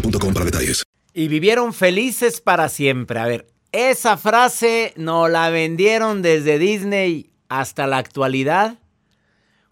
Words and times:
para 0.00 0.44
detalles. 0.44 0.84
Y 1.12 1.28
vivieron 1.28 1.72
felices 1.72 2.40
para 2.40 2.68
siempre. 2.68 3.18
A 3.18 3.26
ver, 3.26 3.46
esa 3.72 4.16
frase 4.16 4.92
nos 4.96 5.30
la 5.30 5.50
vendieron 5.50 6.22
desde 6.22 6.58
Disney 6.58 7.30
hasta 7.48 7.86
la 7.86 7.98
actualidad, 7.98 8.78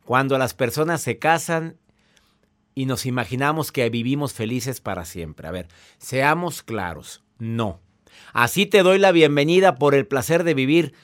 cuando 0.04 0.38
las 0.38 0.54
personas 0.54 1.00
se 1.00 1.18
casan 1.18 1.76
y 2.74 2.86
nos 2.86 3.06
imaginamos 3.06 3.72
que 3.72 3.88
vivimos 3.88 4.32
felices 4.32 4.80
para 4.80 5.04
siempre. 5.04 5.48
A 5.48 5.50
ver, 5.50 5.68
seamos 5.98 6.62
claros, 6.62 7.22
no. 7.38 7.80
Así 8.32 8.66
te 8.66 8.82
doy 8.82 8.98
la 8.98 9.12
bienvenida 9.12 9.76
por 9.76 9.94
el 9.94 10.06
placer 10.06 10.44
de 10.44 10.54
vivir. 10.54 10.94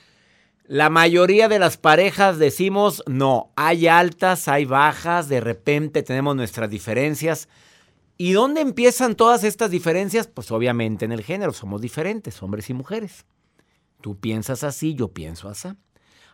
La 0.67 0.91
mayoría 0.91 1.49
de 1.49 1.59
las 1.59 1.77
parejas 1.77 2.39
decimos 2.39 3.03
no, 3.07 3.53
hay 3.57 3.89
altas, 3.89 4.49
hay 4.49 4.65
bajas, 4.65 5.29
de 5.29 5.41
repente 5.41 6.03
tenemos 6.03 6.37
nuestras 6.37 6.71
diferencias. 6.71 7.49
¿Y 8.23 8.33
dónde 8.33 8.61
empiezan 8.61 9.15
todas 9.15 9.45
estas 9.45 9.71
diferencias? 9.71 10.27
Pues 10.27 10.51
obviamente 10.51 11.07
en 11.07 11.13
el 11.13 11.23
género, 11.23 11.55
somos 11.55 11.81
diferentes, 11.81 12.43
hombres 12.43 12.69
y 12.69 12.75
mujeres. 12.75 13.25
Tú 14.03 14.21
piensas 14.21 14.63
así, 14.63 14.95
yo 14.95 15.09
pienso 15.09 15.49
así. 15.49 15.71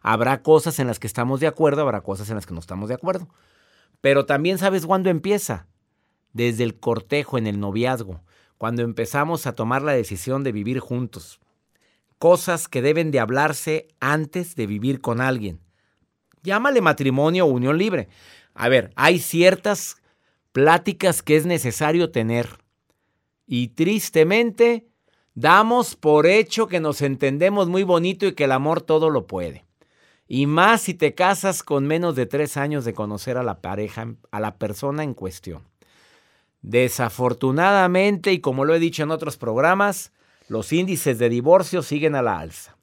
Habrá 0.03 0.43
cosas 0.43 0.81
en 0.81 0.89
las 0.89 0.99
que 0.99 1.07
estamos 1.07 1.39
de 1.39 1.47
acuerdo, 1.47 1.83
habrá 1.83 2.01
cosas 2.01 2.29
en 2.29 2.35
las 2.35 2.45
que 2.45 2.55
no 2.55 2.59
estamos 2.59 2.89
de 2.89 2.97
acuerdo. 2.97 3.29
Pero 4.01 4.27
también 4.27 4.59
sabes 4.59 4.85
cuándo 4.85 5.11
empieza. 5.11 5.69
Desde 6.33 6.65
el 6.65 6.81
cortejo, 6.81 7.39
en 7.39 7.47
el 7.47 7.61
noviazgo, 7.61 8.21
cuando 8.59 8.83
empezamos 8.83 9.47
a 9.47 9.53
tomar 9.53 9.83
la 9.83 9.93
decisión 9.93 10.43
de 10.43 10.51
vivir 10.51 10.81
juntos. 10.81 11.39
Cosas 12.19 12.67
que 12.67 12.83
deben 12.83 13.13
de 13.13 13.21
hablarse 13.21 13.87
antes 14.01 14.57
de 14.57 14.67
vivir 14.67 15.01
con 15.01 15.21
alguien. 15.21 15.61
Llámale 16.43 16.81
matrimonio 16.81 17.45
o 17.45 17.49
unión 17.49 17.79
libre. 17.79 18.09
A 18.55 18.69
ver, 18.69 18.91
hay 18.97 19.21
ciertas 19.21 19.99
pláticas 20.56 21.21
que 21.21 21.37
es 21.37 21.44
necesario 21.44 22.11
tener. 22.11 22.49
Y 23.47 23.69
tristemente 23.69 24.87
damos 25.34 25.97
por 25.97 26.27
hecho 26.27 26.67
que 26.67 26.81
nos 26.81 27.03
entendemos 27.03 27.69
muy 27.69 27.83
bonito 27.83 28.27
y 28.27 28.33
que 28.33 28.44
el 28.44 28.53
amor 28.53 28.81
todo 28.81 29.11
lo 29.11 29.27
puede. 29.27 29.67
Y 30.27 30.47
más 30.47 30.81
si 30.81 30.94
te 30.94 31.15
casas 31.15 31.62
con 31.62 31.87
menos 31.87 32.17
de 32.17 32.25
tres 32.25 32.56
años 32.56 32.87
de 32.87 32.94
conocer 32.94 33.37
a 33.37 33.43
la 33.43 33.61
pareja, 33.61 34.15
a 34.31 34.41
la 34.41 34.56
persona 34.56 35.03
en 35.05 35.12
cuestión. 35.12 35.62
Desafortunadamente, 36.62 38.33
y 38.33 38.38
como 38.38 38.65
lo 38.65 38.75
he 38.75 38.78
dicho 38.78 39.03
en 39.03 39.11
otros 39.11 39.37
programas, 39.37 40.11
los 40.49 40.73
índices 40.73 41.19
de 41.19 41.28
divorcio 41.28 41.83
siguen 41.83 42.15
a 42.15 42.23
la 42.23 42.38
alza. 42.38 42.78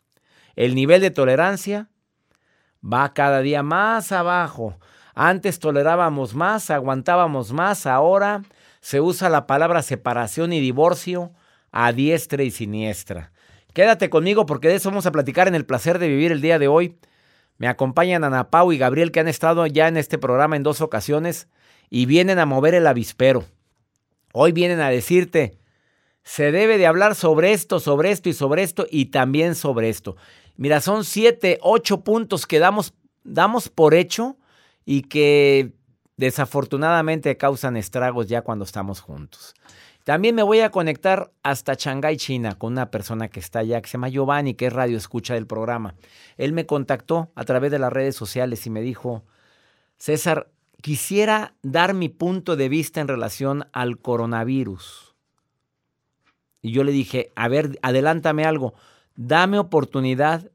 El 0.56 0.76
nivel 0.76 1.02
de 1.02 1.10
tolerancia 1.10 1.90
va 2.84 3.16
cada 3.16 3.42
día 3.42 3.64
más 3.64 4.12
abajo. 4.12 4.78
Antes 5.16 5.60
tolerábamos 5.60 6.34
más, 6.34 6.70
aguantábamos 6.70 7.52
más, 7.52 7.86
ahora 7.86 8.44
se 8.82 9.00
usa 9.00 9.30
la 9.30 9.48
palabra 9.48 9.82
separación 9.82 10.54
y 10.54 10.60
divorcio 10.60 11.32
a 11.72 11.92
diestra 11.94 12.44
y 12.44 12.52
siniestra. 12.52 13.32
Quédate 13.74 14.10
conmigo 14.10 14.46
porque 14.46 14.68
de 14.68 14.76
eso 14.76 14.90
vamos 14.90 15.06
a 15.06 15.12
platicar 15.12 15.48
en 15.48 15.56
el 15.56 15.66
placer 15.66 16.00
de 16.00 16.08
vivir 16.08 16.32
el 16.32 16.42
día 16.42 16.60
de 16.60 16.68
hoy. 16.68 16.98
Me 17.58 17.68
acompañan 17.68 18.24
Ana 18.24 18.50
Pau 18.50 18.72
y 18.72 18.78
Gabriel 18.78 19.12
que 19.12 19.20
han 19.20 19.28
estado 19.28 19.66
ya 19.68 19.88
en 19.88 19.98
este 19.98 20.18
programa 20.18 20.56
en 20.56 20.64
dos 20.64 20.82
ocasiones 20.82 21.48
y 21.90 22.06
vienen 22.06 22.40
a 22.40 22.46
mover 22.46 22.74
el 22.74 22.88
avispero. 22.88 23.46
Hoy 24.34 24.52
vienen 24.52 24.80
a 24.80 24.90
decirte, 24.90 25.60
se 26.24 26.52
debe 26.52 26.78
de 26.78 26.88
hablar 26.88 27.16
sobre 27.16 27.54
esto, 27.54 27.80
sobre 27.80 28.12
esto 28.12 28.30
y 28.30 28.34
sobre 28.34 28.64
esto 28.64 28.88
y 28.90 29.06
también 29.08 29.56
sobre 29.56 29.90
esto. 29.90 30.16
Mira, 30.56 30.82
son 30.82 31.04
siete, 31.04 31.60
ocho 31.62 32.02
puntos 32.04 32.48
que 32.48 32.60
damos, 32.60 32.94
damos 33.24 33.70
por 33.70 33.94
hecho 33.94 34.38
y 34.86 35.04
que 35.04 35.74
desafortunadamente 36.18 37.36
causan 37.38 37.78
estragos 37.78 38.28
ya 38.28 38.42
cuando 38.42 38.66
estamos 38.66 39.02
juntos. 39.02 39.54
También 40.04 40.36
me 40.36 40.44
voy 40.44 40.60
a 40.60 40.70
conectar 40.70 41.32
hasta 41.44 41.76
Shanghái, 41.76 42.18
China, 42.18 42.58
con 42.58 42.74
una 42.74 42.92
persona 42.92 43.30
que 43.30 43.40
está 43.40 43.60
allá, 43.60 43.82
que 43.82 43.88
se 43.88 43.94
llama 43.94 44.10
Giovanni, 44.10 44.54
que 44.54 44.66
es 44.66 44.74
radio 44.74 44.98
escucha 44.98 45.34
del 45.34 45.48
programa. 45.48 45.96
Él 46.38 46.52
me 46.52 46.66
contactó 46.66 47.32
a 47.36 47.46
través 47.46 47.72
de 47.72 47.80
las 47.80 47.94
redes 47.94 48.16
sociales 48.16 48.66
y 48.66 48.70
me 48.70 48.82
dijo, 48.82 49.24
César, 49.98 50.50
quisiera 50.82 51.56
dar 51.62 51.94
mi 51.94 52.10
punto 52.10 52.58
de 52.58 52.68
vista 52.68 53.00
en 53.00 53.08
relación 53.08 53.66
al 53.72 53.98
coronavirus. 53.98 55.16
Y 56.62 56.72
yo 56.72 56.84
le 56.84 56.92
dije, 56.92 57.32
a 57.36 57.48
ver, 57.48 57.80
adelántame 57.82 58.44
algo, 58.44 58.74
dame 59.16 59.58
oportunidad 59.58 60.52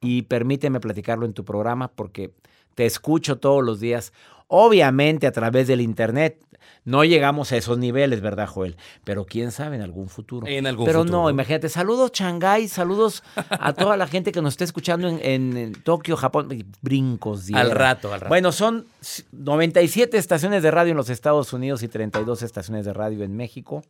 y 0.00 0.22
permíteme 0.22 0.80
platicarlo 0.80 1.26
en 1.26 1.34
tu 1.34 1.44
programa 1.44 1.88
porque 1.88 2.32
te 2.74 2.86
escucho 2.86 3.38
todos 3.38 3.62
los 3.64 3.80
días. 3.80 4.12
Obviamente 4.48 5.26
a 5.26 5.32
través 5.32 5.66
del 5.66 5.80
internet. 5.80 6.38
No 6.84 7.04
llegamos 7.04 7.52
a 7.52 7.56
esos 7.56 7.78
niveles, 7.78 8.20
¿verdad, 8.20 8.48
Joel? 8.48 8.76
Pero 9.04 9.24
quién 9.24 9.52
sabe 9.52 9.76
en 9.76 9.82
algún 9.82 10.08
futuro. 10.08 10.48
En 10.48 10.66
algún 10.66 10.84
Pero 10.84 11.00
futuro. 11.00 11.22
no, 11.22 11.30
imagínate, 11.30 11.68
saludos 11.68 12.10
Shanghái, 12.12 12.66
saludos 12.66 13.22
a 13.50 13.72
toda 13.72 13.96
la 13.96 14.08
gente 14.08 14.32
que 14.32 14.42
nos 14.42 14.54
está 14.54 14.64
escuchando 14.64 15.08
en, 15.08 15.20
en- 15.22 15.56
en 15.56 15.72
Tokio, 15.74 16.16
Japón. 16.16 16.48
Brincos, 16.80 17.40
Al 17.40 17.46
diera. 17.46 17.74
rato, 17.74 18.12
al 18.12 18.20
rato. 18.20 18.28
Bueno, 18.30 18.50
son 18.50 18.86
97 19.30 20.16
estaciones 20.18 20.62
de 20.62 20.70
radio 20.72 20.90
en 20.90 20.96
los 20.96 21.08
Estados 21.08 21.52
Unidos 21.52 21.82
y 21.84 21.88
32 21.88 22.42
estaciones 22.42 22.84
de 22.84 22.92
radio 22.92 23.22
en 23.24 23.36
México 23.36 23.82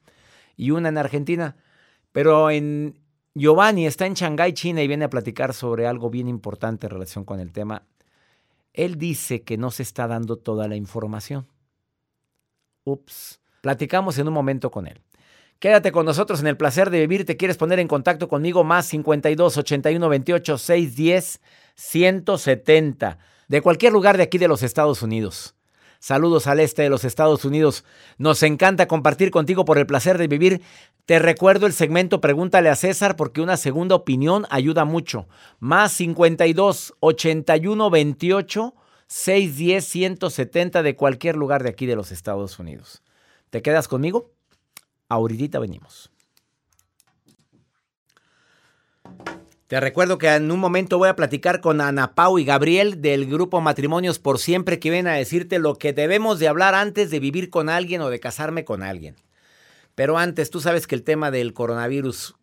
y 0.56 0.70
una 0.70 0.88
en 0.90 0.98
Argentina. 0.98 1.56
Pero 2.12 2.50
en 2.50 2.98
Giovanni 3.34 3.86
está 3.86 4.04
en 4.06 4.14
Shanghái, 4.14 4.52
China 4.52 4.82
y 4.82 4.88
viene 4.88 5.06
a 5.06 5.10
platicar 5.10 5.54
sobre 5.54 5.86
algo 5.86 6.10
bien 6.10 6.28
importante 6.28 6.86
en 6.86 6.90
relación 6.90 7.24
con 7.24 7.40
el 7.40 7.52
tema. 7.52 7.84
Él 8.72 8.96
dice 8.96 9.42
que 9.42 9.58
no 9.58 9.70
se 9.70 9.82
está 9.82 10.06
dando 10.06 10.36
toda 10.36 10.68
la 10.68 10.76
información. 10.76 11.46
Ups, 12.84 13.42
Platicamos 13.62 14.18
en 14.18 14.26
un 14.26 14.34
momento 14.34 14.70
con 14.70 14.88
él. 14.88 15.00
Quédate 15.60 15.92
con 15.92 16.04
nosotros 16.04 16.40
en 16.40 16.48
el 16.48 16.56
placer 16.56 16.90
de 16.90 16.98
vivir. 16.98 17.24
¿Te 17.24 17.36
quieres 17.36 17.56
poner 17.56 17.78
en 17.78 17.86
contacto 17.86 18.28
conmigo? 18.28 18.64
Más 18.64 18.86
52 18.86 19.56
81 19.56 20.08
28 20.08 20.58
610 20.58 21.40
170. 21.76 23.18
De 23.46 23.62
cualquier 23.62 23.92
lugar 23.92 24.16
de 24.16 24.24
aquí 24.24 24.38
de 24.38 24.48
los 24.48 24.64
Estados 24.64 25.00
Unidos. 25.02 25.54
Saludos 26.02 26.48
al 26.48 26.58
este 26.58 26.82
de 26.82 26.90
los 26.90 27.04
Estados 27.04 27.44
Unidos. 27.44 27.84
Nos 28.18 28.42
encanta 28.42 28.88
compartir 28.88 29.30
contigo 29.30 29.64
por 29.64 29.78
el 29.78 29.86
placer 29.86 30.18
de 30.18 30.26
vivir. 30.26 30.60
Te 31.06 31.20
recuerdo 31.20 31.66
el 31.66 31.72
segmento 31.72 32.20
Pregúntale 32.20 32.70
a 32.70 32.74
César 32.74 33.14
porque 33.14 33.40
una 33.40 33.56
segunda 33.56 33.94
opinión 33.94 34.44
ayuda 34.50 34.84
mucho. 34.84 35.28
Más 35.60 35.92
52 35.92 36.94
81 36.98 37.88
28 37.88 38.74
610 39.06 39.84
170 39.84 40.82
de 40.82 40.96
cualquier 40.96 41.36
lugar 41.36 41.62
de 41.62 41.68
aquí 41.68 41.86
de 41.86 41.94
los 41.94 42.10
Estados 42.10 42.58
Unidos. 42.58 43.04
¿Te 43.50 43.62
quedas 43.62 43.86
conmigo? 43.86 44.32
Ahorita 45.08 45.60
venimos. 45.60 46.10
Te 49.72 49.80
recuerdo 49.80 50.18
que 50.18 50.28
en 50.28 50.50
un 50.50 50.60
momento 50.60 50.98
voy 50.98 51.08
a 51.08 51.16
platicar 51.16 51.62
con 51.62 51.80
Ana 51.80 52.14
Pau 52.14 52.38
y 52.38 52.44
Gabriel 52.44 53.00
del 53.00 53.24
grupo 53.24 53.62
Matrimonios 53.62 54.18
por 54.18 54.38
Siempre 54.38 54.78
que 54.78 54.90
vienen 54.90 55.10
a 55.10 55.16
decirte 55.16 55.58
lo 55.58 55.76
que 55.76 55.94
debemos 55.94 56.38
de 56.38 56.48
hablar 56.48 56.74
antes 56.74 57.10
de 57.10 57.18
vivir 57.20 57.48
con 57.48 57.70
alguien 57.70 58.02
o 58.02 58.10
de 58.10 58.20
casarme 58.20 58.66
con 58.66 58.82
alguien. 58.82 59.16
Pero 59.94 60.18
antes, 60.18 60.50
tú 60.50 60.60
sabes 60.60 60.86
que 60.86 60.94
el 60.94 61.04
tema 61.04 61.30
del 61.30 61.54
coronavirus, 61.54 62.34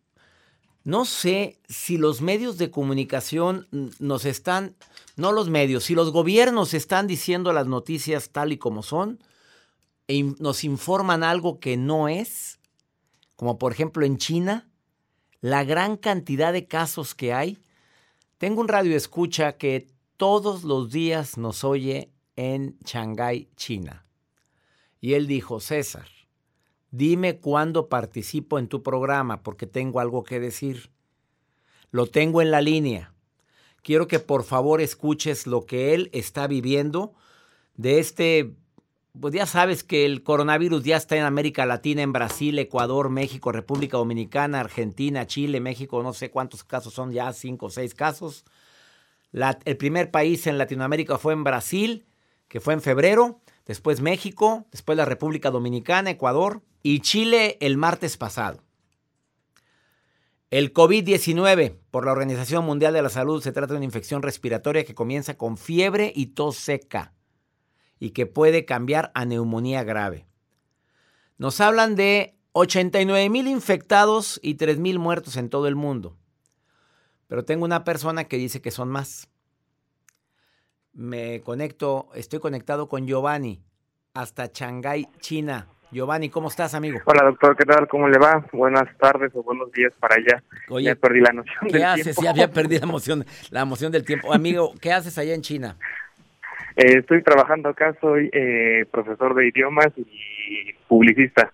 no 0.82 1.04
sé 1.04 1.60
si 1.68 1.98
los 1.98 2.20
medios 2.20 2.58
de 2.58 2.72
comunicación 2.72 3.68
nos 4.00 4.24
están, 4.24 4.74
no 5.14 5.30
los 5.30 5.50
medios, 5.50 5.84
si 5.84 5.94
los 5.94 6.10
gobiernos 6.10 6.74
están 6.74 7.06
diciendo 7.06 7.52
las 7.52 7.68
noticias 7.68 8.30
tal 8.30 8.50
y 8.50 8.58
como 8.58 8.82
son 8.82 9.20
e 10.08 10.20
nos 10.40 10.64
informan 10.64 11.22
algo 11.22 11.60
que 11.60 11.76
no 11.76 12.08
es 12.08 12.58
como 13.36 13.56
por 13.56 13.70
ejemplo 13.70 14.04
en 14.04 14.18
China, 14.18 14.69
la 15.40 15.64
gran 15.64 15.96
cantidad 15.96 16.52
de 16.52 16.66
casos 16.66 17.14
que 17.14 17.32
hay. 17.32 17.58
Tengo 18.38 18.60
un 18.60 18.68
radio 18.68 18.96
escucha 18.96 19.56
que 19.56 19.88
todos 20.16 20.64
los 20.64 20.90
días 20.90 21.38
nos 21.38 21.64
oye 21.64 22.10
en 22.36 22.76
Shanghái, 22.84 23.48
China. 23.56 24.04
Y 25.00 25.14
él 25.14 25.26
dijo, 25.26 25.60
César, 25.60 26.08
dime 26.90 27.38
cuándo 27.38 27.88
participo 27.88 28.58
en 28.58 28.68
tu 28.68 28.82
programa 28.82 29.42
porque 29.42 29.66
tengo 29.66 30.00
algo 30.00 30.24
que 30.24 30.40
decir. 30.40 30.90
Lo 31.90 32.06
tengo 32.06 32.42
en 32.42 32.50
la 32.50 32.60
línea. 32.60 33.14
Quiero 33.82 34.08
que 34.08 34.18
por 34.18 34.44
favor 34.44 34.80
escuches 34.80 35.46
lo 35.46 35.64
que 35.64 35.94
él 35.94 36.10
está 36.12 36.46
viviendo 36.46 37.14
de 37.76 37.98
este 37.98 38.54
pues 39.18 39.34
ya 39.34 39.46
sabes 39.46 39.82
que 39.82 40.06
el 40.06 40.22
coronavirus 40.22 40.84
ya 40.84 40.96
está 40.96 41.16
en 41.16 41.24
América 41.24 41.66
Latina, 41.66 42.02
en 42.02 42.12
Brasil, 42.12 42.58
Ecuador, 42.58 43.10
México, 43.10 43.50
República 43.50 43.96
Dominicana, 43.96 44.60
Argentina, 44.60 45.26
Chile, 45.26 45.60
México, 45.60 46.02
no 46.02 46.12
sé 46.12 46.30
cuántos 46.30 46.62
casos 46.64 46.94
son 46.94 47.12
ya, 47.12 47.32
cinco 47.32 47.66
o 47.66 47.70
seis 47.70 47.94
casos. 47.94 48.44
el 49.32 49.76
primer 49.76 50.10
país 50.10 50.46
en 50.46 50.58
Latinoamérica 50.58 51.18
fue 51.18 51.32
en 51.32 51.44
Brasil, 51.44 52.06
que 52.48 52.60
fue 52.60 52.74
en 52.74 52.82
febrero, 52.82 53.40
después 53.66 54.00
México, 54.00 54.66
después 54.70 54.96
la 54.96 55.04
República 55.04 55.50
Dominicana, 55.50 56.10
Ecuador 56.10 56.62
y 56.82 57.00
Chile 57.00 57.58
el 57.60 57.76
martes 57.76 58.16
pasado. 58.16 58.62
El 60.50 60.72
COVID-19, 60.72 61.76
por 61.90 62.04
la 62.04 62.12
Organización 62.12 62.64
Mundial 62.64 62.92
de 62.92 63.02
la 63.02 63.08
Salud, 63.08 63.40
se 63.42 63.52
trata 63.52 63.72
de 63.72 63.76
una 63.76 63.84
infección 63.84 64.22
respiratoria 64.22 64.84
que 64.84 64.96
comienza 64.96 65.36
con 65.36 65.56
fiebre 65.56 66.12
y 66.14 66.26
tos 66.26 66.56
seca 66.56 67.12
y 68.00 68.10
que 68.10 68.26
puede 68.26 68.64
cambiar 68.64 69.12
a 69.14 69.24
neumonía 69.24 69.84
grave. 69.84 70.26
Nos 71.38 71.60
hablan 71.60 71.94
de 71.94 72.34
89 72.52 73.28
mil 73.28 73.46
infectados 73.46 74.40
y 74.42 74.54
3 74.54 74.78
mil 74.78 74.98
muertos 74.98 75.36
en 75.36 75.48
todo 75.50 75.68
el 75.68 75.76
mundo. 75.76 76.16
Pero 77.28 77.44
tengo 77.44 77.64
una 77.64 77.84
persona 77.84 78.24
que 78.24 78.38
dice 78.38 78.60
que 78.60 78.72
son 78.72 78.88
más. 78.88 79.28
Me 80.92 81.42
conecto, 81.42 82.08
estoy 82.14 82.40
conectado 82.40 82.88
con 82.88 83.06
Giovanni 83.06 83.62
hasta 84.14 84.50
Shanghái, 84.52 85.06
China. 85.20 85.68
Giovanni, 85.92 86.30
¿cómo 86.30 86.48
estás, 86.48 86.74
amigo? 86.74 87.00
Hola, 87.04 87.24
doctor, 87.24 87.56
¿qué 87.56 87.64
tal? 87.64 87.86
¿Cómo 87.88 88.08
le 88.08 88.18
va? 88.18 88.46
Buenas 88.52 88.96
tardes 88.98 89.32
o 89.34 89.42
buenos 89.42 89.70
días 89.72 89.92
para 89.98 90.16
allá. 90.16 90.42
Oye, 90.68 90.86
ya 90.86 90.94
perdí 90.94 91.20
la 91.20 91.32
noción 91.32 91.68
¿qué 91.68 91.84
haces? 91.84 92.16
Ya 92.22 92.30
había 92.30 92.50
perdido 92.50 92.80
la 92.80 92.88
emoción, 92.88 93.26
la 93.50 93.60
emoción 93.62 93.90
del 93.92 94.04
tiempo. 94.04 94.32
Amigo, 94.32 94.72
¿qué 94.80 94.92
haces 94.92 95.18
allá 95.18 95.34
en 95.34 95.42
China? 95.42 95.76
Eh, 96.76 96.98
estoy 96.98 97.22
trabajando 97.22 97.68
acá, 97.68 97.96
soy 98.00 98.30
eh, 98.32 98.86
profesor 98.90 99.34
de 99.34 99.48
idiomas 99.48 99.88
y 99.96 100.72
publicista. 100.88 101.52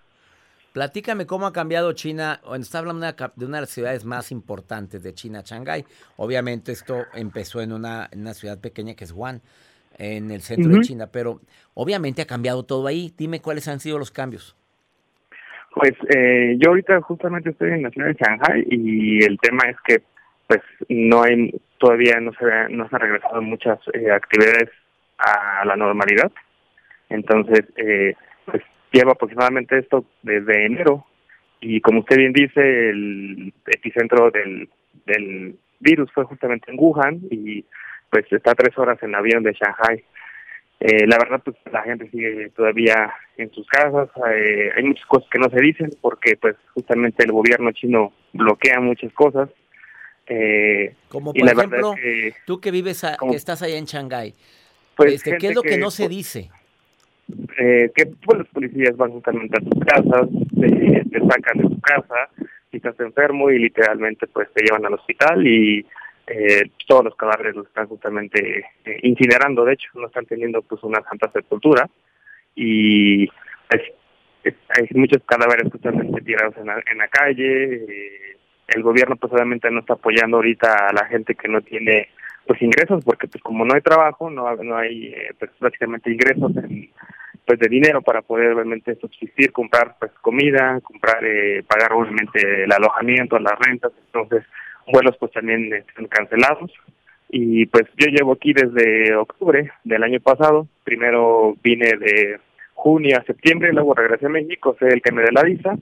Platícame 0.73 1.25
cómo 1.25 1.47
ha 1.47 1.53
cambiado 1.53 1.91
China, 1.93 2.39
bueno, 2.45 2.61
está 2.61 2.77
hablando 2.77 3.03
de 3.03 3.45
una 3.45 3.57
de 3.57 3.61
las 3.61 3.69
ciudades 3.71 4.05
más 4.05 4.31
importantes 4.31 5.01
de 5.01 5.11
China, 5.11 5.41
Shanghái. 5.43 5.83
Obviamente 6.17 6.71
esto 6.71 7.05
empezó 7.15 7.61
en 7.61 7.71
una, 7.71 8.09
ciudad 8.33 8.61
pequeña 8.61 8.93
que 8.93 9.05
es 9.05 9.11
Wuhan, 9.11 9.41
en 9.97 10.29
el 10.29 10.41
centro 10.41 10.71
de 10.71 10.81
China, 10.81 11.07
pero 11.11 11.41
obviamente 11.73 12.21
ha 12.21 12.27
cambiado 12.27 12.63
todo 12.63 12.85
ahí. 12.85 13.11
Dime 13.17 13.41
cuáles 13.41 13.67
han 13.67 13.79
sido 13.79 13.97
los 13.97 14.11
cambios. 14.11 14.55
Pues 15.73 15.93
eh, 16.15 16.57
yo 16.59 16.69
ahorita 16.69 17.01
justamente 17.01 17.49
estoy 17.49 17.71
en 17.71 17.81
la 17.81 17.89
ciudad 17.89 18.09
de 18.09 18.13
Shanghái 18.13 18.67
y 18.69 19.23
el 19.23 19.39
tema 19.39 19.63
es 19.69 19.77
que 19.83 20.03
pues 20.45 20.61
no 20.89 21.23
hay, 21.23 21.59
todavía 21.79 22.19
no 22.19 22.31
se, 22.33 22.45
no 22.69 22.87
se 22.87 22.95
han 22.95 23.01
regresado 23.01 23.41
muchas 23.41 23.79
actividades 24.13 24.69
a 25.17 25.65
la 25.65 25.75
normalidad. 25.75 26.31
Entonces, 27.09 27.61
eh, 27.77 28.13
pues 28.45 28.63
lleva 28.91 29.13
aproximadamente 29.13 29.77
esto 29.77 30.05
desde 30.23 30.65
enero 30.65 31.05
y 31.59 31.81
como 31.81 31.99
usted 32.01 32.17
bien 32.17 32.33
dice, 32.33 32.89
el 32.89 33.53
epicentro 33.65 34.29
del, 34.31 34.69
del 35.05 35.55
virus 35.79 36.11
fue 36.13 36.25
justamente 36.25 36.71
en 36.71 36.77
Wuhan 36.79 37.21
y 37.31 37.65
pues 38.09 38.25
está 38.31 38.53
tres 38.53 38.77
horas 38.77 39.01
en 39.03 39.15
avión 39.15 39.43
de 39.43 39.53
Shanghai. 39.53 40.03
Eh, 40.79 41.07
la 41.07 41.17
verdad, 41.17 41.41
pues 41.43 41.57
la 41.71 41.81
gente 41.81 42.09
sigue 42.11 42.51
todavía 42.55 43.11
en 43.37 43.51
sus 43.51 43.65
casas. 43.67 44.09
Eh, 44.31 44.69
hay 44.75 44.83
muchas 44.83 45.05
cosas 45.07 45.27
que 45.31 45.39
no 45.39 45.49
se 45.49 45.59
dicen 45.59 45.89
porque, 46.01 46.37
pues, 46.37 46.55
justamente 46.73 47.23
el 47.23 47.31
gobierno 47.31 47.71
chino 47.71 48.13
bloquea 48.33 48.79
muchas 48.79 49.11
cosas. 49.13 49.49
Eh, 50.27 50.93
como 51.09 51.33
por 51.33 51.49
ejemplo, 51.49 51.95
tú 52.45 52.59
que 52.59 52.69
vives, 52.69 53.01
que 53.01 53.35
estás 53.35 53.61
allá 53.63 53.77
en 53.77 53.85
Shanghái, 53.85 54.35
pues, 54.97 55.13
este, 55.13 55.37
¿Qué 55.37 55.47
es 55.47 55.55
lo 55.55 55.61
que, 55.61 55.77
no 55.77 55.91
se 55.91 56.09
dice? 56.09 56.49
Eh, 57.59 57.91
que 57.95 58.07
pues, 58.07 58.39
los 58.39 58.47
policías 58.49 58.97
van 58.97 59.11
justamente 59.11 59.57
a 59.57 59.61
tus 59.61 59.85
casas, 59.85 60.27
te, 60.59 61.19
sacan 61.19 61.57
de 61.57 61.63
tu 61.63 61.79
casa, 61.81 62.29
si 62.71 62.77
estás 62.77 62.99
enfermo 62.99 63.49
y 63.51 63.59
literalmente 63.59 64.27
pues 64.27 64.51
te 64.53 64.63
llevan 64.63 64.85
al 64.85 64.93
hospital 64.93 65.45
y 65.45 65.85
eh, 66.25 66.63
todos 66.87 67.05
los 67.05 67.15
cadáveres 67.15 67.55
los 67.55 67.67
están 67.67 67.87
justamente 67.87 68.65
eh, 68.85 68.99
incinerando, 69.03 69.65
de 69.65 69.73
hecho, 69.73 69.89
no 69.95 70.07
están 70.07 70.25
teniendo 70.25 70.61
pues 70.61 70.81
una 70.83 71.01
santa 71.03 71.31
sepultura 71.31 71.87
y 72.55 73.27
pues, 73.69 73.83
hay 74.43 74.87
muchos 74.95 75.21
cadáveres 75.25 75.71
justamente 75.71 76.21
tirados 76.21 76.55
en 76.57 76.67
la, 76.67 76.81
en 76.89 76.97
la 76.97 77.07
calle, 77.07 78.37
el 78.67 78.83
gobierno 78.83 79.15
pues 79.15 79.31
obviamente 79.33 79.69
no 79.69 79.81
está 79.81 79.93
apoyando 79.93 80.37
ahorita 80.37 80.87
a 80.87 80.93
la 80.93 81.05
gente 81.05 81.35
que 81.35 81.47
no 81.47 81.61
tiene 81.61 82.09
pues 82.47 82.61
ingresos 82.61 83.03
porque 83.03 83.27
pues 83.27 83.43
como 83.43 83.65
no 83.65 83.75
hay 83.75 83.81
trabajo 83.81 84.29
no 84.29 84.55
no 84.55 84.77
hay 84.77 85.07
eh, 85.07 85.31
pues 85.37 85.51
prácticamente 85.59 86.11
ingresos 86.11 86.51
pues 87.47 87.59
de 87.59 87.69
dinero 87.69 88.01
para 88.01 88.21
poder 88.21 88.55
realmente 88.55 88.95
subsistir 88.95 89.53
comprar 89.53 89.95
pues 89.99 90.11
comida 90.21 90.81
comprar 90.81 91.23
eh, 91.23 91.63
pagar 91.63 91.93
obviamente 91.93 92.65
el 92.65 92.71
alojamiento 92.71 93.39
las 93.39 93.57
rentas. 93.57 93.93
Entonces 94.07 94.43
vuelos 94.91 95.15
pues 95.17 95.31
también 95.31 95.73
están 95.73 96.07
cancelados. 96.07 96.71
Y 97.29 97.65
pues 97.67 97.85
yo 97.97 98.07
llevo 98.07 98.33
aquí 98.33 98.53
desde 98.53 99.15
octubre 99.15 99.71
del 99.85 100.03
año 100.03 100.19
pasado. 100.19 100.67
Primero 100.83 101.55
vine 101.63 101.97
de 101.97 102.39
junio 102.73 103.17
a 103.17 103.23
septiembre 103.23 103.73
luego 103.73 103.95
regresé 103.95 104.27
a 104.27 104.29
México 104.29 104.75
sé 104.77 104.87
el 104.87 105.01
que 105.01 105.13
me 105.13 105.23
dé 105.23 105.31
la 105.31 105.43
visa. 105.43 105.77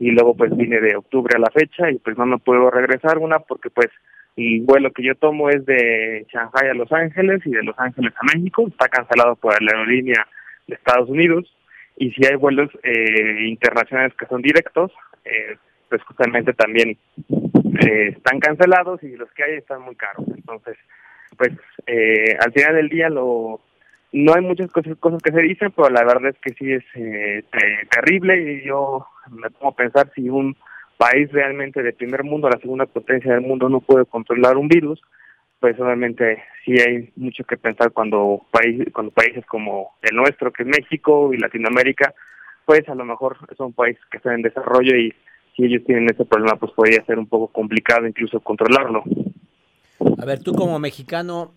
Y 0.00 0.10
luego 0.10 0.34
pues 0.34 0.54
vine 0.56 0.80
de 0.80 0.96
octubre 0.96 1.34
a 1.36 1.40
la 1.40 1.50
fecha 1.50 1.90
y 1.92 1.98
pues 1.98 2.18
no 2.18 2.26
me 2.26 2.38
puedo 2.38 2.70
regresar. 2.70 3.18
Una 3.18 3.38
porque 3.38 3.70
pues 3.70 3.88
y 4.36 4.60
vuelo 4.60 4.92
que 4.92 5.04
yo 5.04 5.14
tomo 5.14 5.48
es 5.48 5.64
de 5.64 6.26
Shanghai 6.32 6.68
a 6.70 6.74
Los 6.74 6.90
Ángeles 6.92 7.40
y 7.44 7.50
de 7.50 7.62
Los 7.62 7.78
Ángeles 7.78 8.12
a 8.16 8.36
México. 8.36 8.66
Está 8.68 8.88
cancelado 8.88 9.36
por 9.36 9.60
la 9.62 9.72
aerolínea 9.72 10.26
de 10.66 10.74
Estados 10.74 11.08
Unidos. 11.08 11.56
Y 11.96 12.10
si 12.10 12.26
hay 12.26 12.34
vuelos 12.34 12.70
eh, 12.82 13.46
internacionales 13.46 14.12
que 14.18 14.26
son 14.26 14.42
directos, 14.42 14.90
eh, 15.24 15.56
pues 15.88 16.02
justamente 16.02 16.52
también 16.52 16.98
eh, 17.30 18.08
están 18.08 18.40
cancelados 18.40 19.02
y 19.04 19.16
los 19.16 19.30
que 19.32 19.44
hay 19.44 19.54
están 19.54 19.82
muy 19.82 19.94
caros. 19.94 20.26
Entonces, 20.34 20.76
pues 21.36 21.52
eh, 21.86 22.36
al 22.40 22.52
final 22.52 22.74
del 22.74 22.88
día 22.88 23.08
lo 23.08 23.60
no 24.12 24.32
hay 24.32 24.42
muchas 24.42 24.70
cosas, 24.70 24.96
cosas 24.98 25.20
que 25.22 25.32
se 25.32 25.40
dicen, 25.40 25.72
pero 25.74 25.90
la 25.90 26.04
verdad 26.04 26.28
es 26.28 26.38
que 26.38 26.54
sí 26.54 26.72
es 26.72 26.84
eh, 26.94 27.44
terrible 27.90 28.40
y 28.40 28.64
yo 28.64 29.06
me 29.30 29.50
pongo 29.50 29.72
a 29.72 29.76
pensar 29.76 30.10
si 30.14 30.28
un 30.28 30.56
país 31.04 31.30
realmente 31.32 31.82
de 31.82 31.92
primer 31.92 32.24
mundo, 32.24 32.48
la 32.48 32.58
segunda 32.58 32.86
potencia 32.86 33.34
del 33.34 33.42
mundo, 33.42 33.68
no 33.68 33.80
puede 33.80 34.06
controlar 34.06 34.56
un 34.56 34.68
virus, 34.68 35.02
pues 35.60 35.78
obviamente 35.78 36.42
sí 36.64 36.72
hay 36.80 37.12
mucho 37.16 37.44
que 37.44 37.58
pensar 37.58 37.92
cuando, 37.92 38.40
país, 38.50 38.84
cuando 38.92 39.12
países 39.12 39.44
como 39.44 39.92
el 40.00 40.16
nuestro, 40.16 40.50
que 40.50 40.62
es 40.62 40.68
México 40.68 41.34
y 41.34 41.38
Latinoamérica, 41.38 42.14
pues 42.64 42.88
a 42.88 42.94
lo 42.94 43.04
mejor 43.04 43.36
son 43.56 43.74
países 43.74 44.02
que 44.10 44.16
están 44.16 44.36
en 44.36 44.42
desarrollo 44.42 44.96
y 44.96 45.12
si 45.54 45.64
ellos 45.64 45.82
tienen 45.84 46.08
ese 46.10 46.24
problema, 46.24 46.56
pues 46.56 46.72
podría 46.72 47.04
ser 47.04 47.18
un 47.18 47.26
poco 47.26 47.48
complicado 47.48 48.06
incluso 48.06 48.40
controlarlo. 48.40 49.04
A 50.18 50.24
ver, 50.24 50.42
tú 50.42 50.54
como 50.54 50.78
mexicano, 50.78 51.52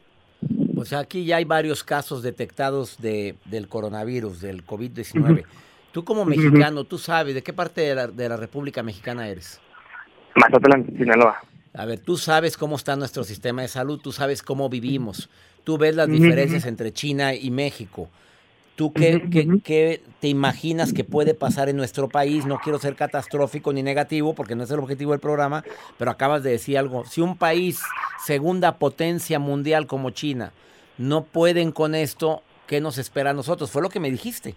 pues 0.75 0.91
aquí 0.91 1.25
ya 1.25 1.37
hay 1.37 1.45
varios 1.45 1.85
casos 1.85 2.21
detectados 2.21 3.01
de, 3.01 3.35
del 3.45 3.69
coronavirus, 3.69 4.41
del 4.41 4.65
COVID-19. 4.65 5.45
Tú 5.91 6.03
como 6.03 6.25
mexicano, 6.25 6.83
tú 6.83 6.97
sabes, 6.97 7.33
¿de 7.33 7.41
qué 7.41 7.53
parte 7.53 7.81
de 7.81 7.95
la, 7.95 8.07
de 8.07 8.29
la 8.29 8.37
República 8.37 8.83
Mexicana 8.83 9.27
eres? 9.27 9.59
Mazatlán, 10.35 10.85
Sinaloa. 10.97 11.39
A 11.73 11.85
ver, 11.85 11.99
tú 11.99 12.17
sabes 12.17 12.57
cómo 12.57 12.75
está 12.75 12.95
nuestro 12.95 13.23
sistema 13.23 13.61
de 13.61 13.67
salud, 13.67 13.99
tú 14.01 14.11
sabes 14.11 14.41
cómo 14.41 14.69
vivimos, 14.69 15.29
tú 15.63 15.77
ves 15.77 15.95
las 15.95 16.07
diferencias 16.07 16.65
entre 16.65 16.91
China 16.91 17.33
y 17.33 17.51
México. 17.51 18.09
¿Tú 18.75 18.93
qué, 18.93 19.27
qué, 19.31 19.47
qué, 19.63 20.03
te 20.19 20.27
imaginas 20.27 20.93
que 20.93 21.03
puede 21.03 21.33
pasar 21.33 21.67
en 21.67 21.77
nuestro 21.77 22.09
país? 22.09 22.45
No 22.45 22.59
quiero 22.59 22.77
ser 22.77 22.95
catastrófico 22.95 23.73
ni 23.73 23.81
negativo 23.81 24.35
porque 24.35 24.55
no 24.55 24.63
es 24.63 24.71
el 24.71 24.77
objetivo 24.77 25.11
del 25.11 25.19
programa, 25.19 25.63
pero 25.97 26.11
acabas 26.11 26.43
de 26.43 26.51
decir 26.51 26.77
algo. 26.77 27.03
Si 27.05 27.19
un 27.19 27.37
país, 27.37 27.81
segunda 28.23 28.77
potencia 28.77 29.39
mundial 29.39 29.87
como 29.87 30.11
China, 30.11 30.51
no 30.99 31.23
pueden 31.23 31.71
con 31.71 31.95
esto, 31.95 32.43
¿qué 32.67 32.79
nos 32.79 32.99
espera 32.99 33.31
a 33.31 33.33
nosotros? 33.33 33.71
Fue 33.71 33.81
lo 33.81 33.89
que 33.89 33.99
me 33.99 34.11
dijiste. 34.11 34.55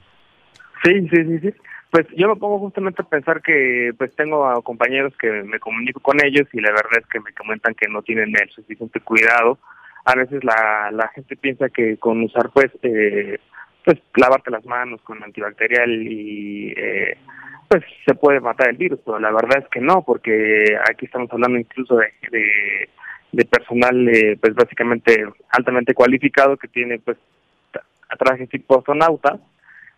Sí, 0.83 1.09
sí, 1.09 1.25
sí, 1.25 1.39
sí. 1.41 1.55
Pues 1.91 2.07
yo 2.17 2.29
me 2.29 2.37
pongo 2.37 2.59
justamente 2.61 3.03
a 3.03 3.09
pensar 3.09 3.43
que 3.43 3.93
pues 3.99 4.15
tengo 4.15 4.47
a 4.47 4.63
compañeros 4.63 5.13
que 5.19 5.43
me 5.43 5.59
comunico 5.59 6.01
con 6.01 6.25
ellos 6.25 6.47
y 6.53 6.61
la 6.61 6.71
verdad 6.71 7.01
es 7.01 7.07
que 7.07 7.19
me 7.19 7.33
comentan 7.33 7.75
que 7.75 7.89
no 7.89 8.03
tienen 8.03 8.33
el 8.41 8.49
suficiente 8.51 9.01
cuidado. 9.01 9.59
A 10.05 10.15
veces 10.15 10.43
la, 10.45 10.91
la 10.93 11.09
gente 11.09 11.37
piensa 11.37 11.69
que 11.69 11.97
con 11.97 12.23
usar 12.23 12.51
pues 12.55 12.71
eh, 12.83 13.39
pues 13.85 13.99
lavarte 14.17 14.51
las 14.51 14.65
manos 14.67 15.01
con 15.03 15.23
antibacterial 15.23 15.91
y 15.91 16.73
eh, 16.77 17.19
pues 17.69 17.83
se 18.07 18.15
puede 18.15 18.41
matar 18.41 18.69
el 18.69 18.77
virus, 18.77 19.01
pero 19.05 19.19
la 19.19 19.33
verdad 19.33 19.59
es 19.59 19.69
que 19.69 19.81
no, 19.81 20.03
porque 20.03 20.77
aquí 20.89 21.07
estamos 21.07 21.31
hablando 21.33 21.59
incluso 21.59 21.97
de, 21.97 22.89
de, 23.33 23.45
personal 23.47 24.09
eh, 24.09 24.37
pues 24.41 24.55
básicamente 24.55 25.25
altamente 25.51 25.95
cualificado 25.95 26.57
que 26.57 26.69
tiene 26.69 26.99
pues 26.99 27.17
trajes 28.19 28.49
tipo 28.49 28.79
astronautas 28.79 29.41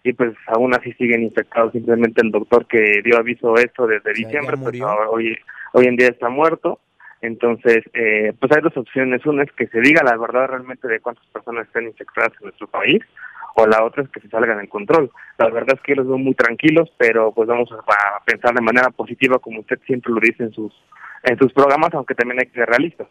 y 0.05 0.13
pues 0.13 0.35
aún 0.47 0.75
así 0.75 0.93
siguen 0.95 1.23
infectados. 1.23 1.73
Simplemente 1.73 2.23
el 2.23 2.31
doctor 2.31 2.67
que 2.67 3.03
dio 3.05 3.19
aviso 3.19 3.55
esto 3.57 3.87
desde 3.87 4.13
diciembre, 4.13 4.57
pues 4.57 4.81
hoy, 5.09 5.37
hoy 5.73 5.87
en 5.87 5.97
día 5.97 6.09
está 6.09 6.29
muerto. 6.29 6.81
Entonces, 7.21 7.85
eh, 7.95 8.33
pues 8.39 8.51
hay 8.53 8.63
dos 8.63 8.77
opciones. 8.77 9.25
Una 9.27 9.45
es 9.45 9.53
que 9.53 9.69
se 9.69 9.81
diga 9.81 10.03
la 10.03 10.17
verdad 10.17 10.49
realmente 10.49 10.89
de 10.89 11.01
cuántas 11.01 11.25
personas 11.27 11.67
están 11.67 11.85
infectadas 11.85 12.33
en 12.41 12.47
nuestro 12.47 12.67
país 12.67 13.01
o 13.55 13.67
la 13.67 13.85
otra 13.85 14.03
es 14.03 14.09
que 14.09 14.21
se 14.21 14.29
salgan 14.29 14.59
del 14.59 14.69
control. 14.69 15.11
La 15.39 15.49
verdad 15.51 15.77
es 15.77 15.83
que 15.83 15.95
los 15.95 16.07
veo 16.07 16.19
muy 16.19 16.35
tranquilos, 16.35 16.93
pero 16.97 17.33
pues 17.33 17.49
vamos 17.49 17.71
a 17.73 18.25
pensar 18.25 18.55
de 18.55 18.63
manera 18.63 18.91
positiva, 18.91 19.39
como 19.39 19.61
usted 19.61 19.79
siempre 19.87 20.13
lo 20.13 20.21
dice 20.21 20.45
en 20.45 20.53
sus, 20.53 20.73
en 21.23 21.39
sus 21.39 21.53
programas, 21.53 21.93
aunque 21.95 22.15
también 22.15 22.41
hay 22.41 22.47
que 22.47 22.59
ser 22.59 22.69
realistas. 22.69 23.09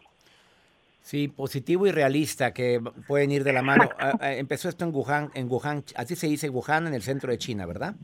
Sí, 1.02 1.28
positivo 1.28 1.88
y 1.88 1.92
realista, 1.92 2.54
que 2.54 2.80
pueden 3.08 3.32
ir 3.32 3.44
de 3.44 3.54
la 3.54 3.64
mano. 3.64 3.90
Ah, 3.98 4.14
ah, 4.20 4.34
empezó 4.34 4.70
esto 4.70 4.86
en 4.86 4.94
Wuhan, 4.94 5.30
en 5.34 5.50
Wuhan, 5.50 5.84
así 5.96 6.16
se 6.16 6.28
dice 6.28 6.50
Wuhan, 6.50 6.88
en 6.88 6.94
el 6.94 7.02
centro 7.02 7.32
de 7.32 7.38
China, 7.38 7.66
¿verdad? 7.66 7.96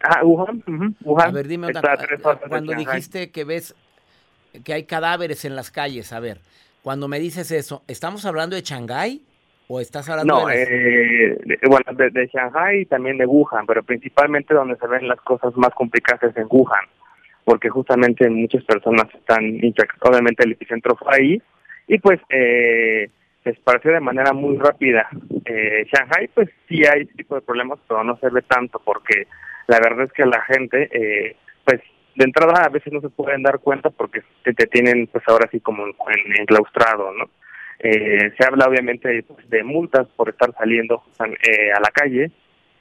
Ah, 0.00 0.24
Wuhan, 0.24 0.62
Wuhan. 1.02 1.28
A 1.28 1.32
ver, 1.32 1.48
dime 1.48 1.68
cuando 2.48 2.72
dijiste 2.74 3.30
que 3.30 3.44
ves 3.44 3.74
que 4.64 4.72
hay 4.72 4.84
cadáveres 4.84 5.44
en 5.44 5.56
las 5.56 5.70
calles, 5.70 6.12
a 6.12 6.20
ver, 6.20 6.40
cuando 6.82 7.08
me 7.08 7.18
dices 7.18 7.50
eso, 7.50 7.82
¿estamos 7.88 8.24
hablando 8.24 8.54
de 8.54 8.62
Shanghái? 8.62 9.22
¿O 9.68 9.80
estás 9.80 10.08
hablando 10.08 10.42
no, 10.42 10.50
eh, 10.50 11.36
bueno, 11.68 11.92
de, 11.92 12.30
Shanghai 12.32 12.82
y 12.82 12.86
también 12.86 13.18
de 13.18 13.26
Wuhan, 13.26 13.66
pero 13.66 13.82
principalmente 13.82 14.54
donde 14.54 14.76
se 14.76 14.86
ven 14.86 15.08
las 15.08 15.20
cosas 15.22 15.56
más 15.56 15.70
complicadas 15.74 16.22
es 16.22 16.36
en 16.36 16.46
Wuhan, 16.48 16.84
porque 17.44 17.68
justamente 17.68 18.30
muchas 18.30 18.62
personas 18.62 19.12
están 19.12 19.44
infectadas, 19.44 20.08
obviamente 20.08 20.44
el 20.44 20.52
epicentro 20.52 20.94
fue 20.94 21.16
ahí, 21.16 21.42
y 21.86 21.98
pues 21.98 22.20
eh, 22.30 23.08
se 23.44 23.88
de 23.90 24.00
manera 24.00 24.32
muy 24.32 24.56
rápida. 24.56 25.08
Eh, 25.44 25.86
Shanghai, 25.92 26.28
pues 26.34 26.48
sí 26.68 26.82
hay 26.84 27.02
ese 27.02 27.14
tipo 27.14 27.36
de 27.36 27.42
problemas, 27.42 27.78
pero 27.86 28.02
no 28.02 28.16
se 28.18 28.28
ve 28.30 28.42
tanto, 28.42 28.80
porque 28.84 29.26
la 29.68 29.78
verdad 29.78 30.04
es 30.04 30.12
que 30.12 30.26
la 30.26 30.42
gente, 30.42 30.88
eh, 30.92 31.36
pues 31.64 31.80
de 32.16 32.24
entrada 32.24 32.64
a 32.64 32.68
veces 32.68 32.92
no 32.92 33.00
se 33.00 33.10
pueden 33.10 33.42
dar 33.42 33.60
cuenta 33.60 33.90
porque 33.90 34.22
te, 34.42 34.52
te 34.52 34.66
tienen 34.66 35.06
pues 35.06 35.22
ahora 35.28 35.48
sí 35.50 35.60
como 35.60 35.84
enclaustrado, 35.86 37.12
¿no? 37.12 37.30
Eh, 37.78 38.32
se 38.38 38.46
habla 38.46 38.66
obviamente 38.66 39.22
pues, 39.22 39.48
de 39.50 39.62
multas 39.62 40.08
por 40.16 40.30
estar 40.30 40.52
saliendo 40.54 41.02
eh, 41.20 41.72
a 41.72 41.80
la 41.80 41.90
calle, 41.92 42.30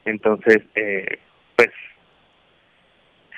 entonces 0.05 0.59
eh, 0.75 1.19
pues 1.55 1.69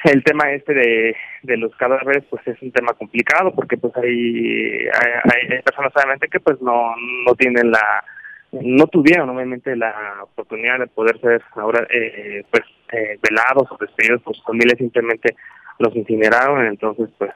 el 0.03 0.23
tema 0.23 0.51
este 0.51 0.73
de, 0.73 1.15
de 1.43 1.57
los 1.57 1.75
cadáveres 1.75 2.23
pues 2.29 2.45
es 2.47 2.61
un 2.61 2.71
tema 2.71 2.93
complicado 2.93 3.53
porque 3.53 3.77
pues 3.77 3.95
hay, 3.97 4.87
hay, 5.23 5.61
personas 5.63 5.91
obviamente 5.95 6.27
que 6.27 6.39
pues 6.39 6.61
no, 6.61 6.93
no 7.25 7.35
tienen 7.35 7.71
la 7.71 8.03
no 8.51 8.87
tuvieron 8.87 9.29
obviamente 9.29 9.75
la 9.75 9.93
oportunidad 10.23 10.79
de 10.79 10.87
poder 10.87 11.19
ser 11.19 11.41
ahora 11.55 11.85
eh, 11.89 12.43
pues 12.49 12.63
eh, 12.93 13.19
velados 13.27 13.69
o 13.71 13.77
despedidos 13.77 14.21
por 14.21 14.35
sus 14.35 14.45
familias 14.45 14.77
simplemente 14.77 15.35
los 15.79 15.95
incineraron 15.95 16.65
entonces 16.65 17.09
pues 17.17 17.31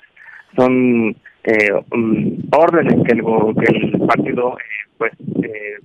son 0.56 1.16
eh, 1.44 1.74
um, 1.92 2.38
órdenes 2.52 3.04
que 3.06 3.14
el, 3.14 3.24
que 3.24 3.78
el 3.78 4.08
partido 4.08 4.58
eh, 4.58 4.90
pues 4.98 5.12
eh, 5.44 5.80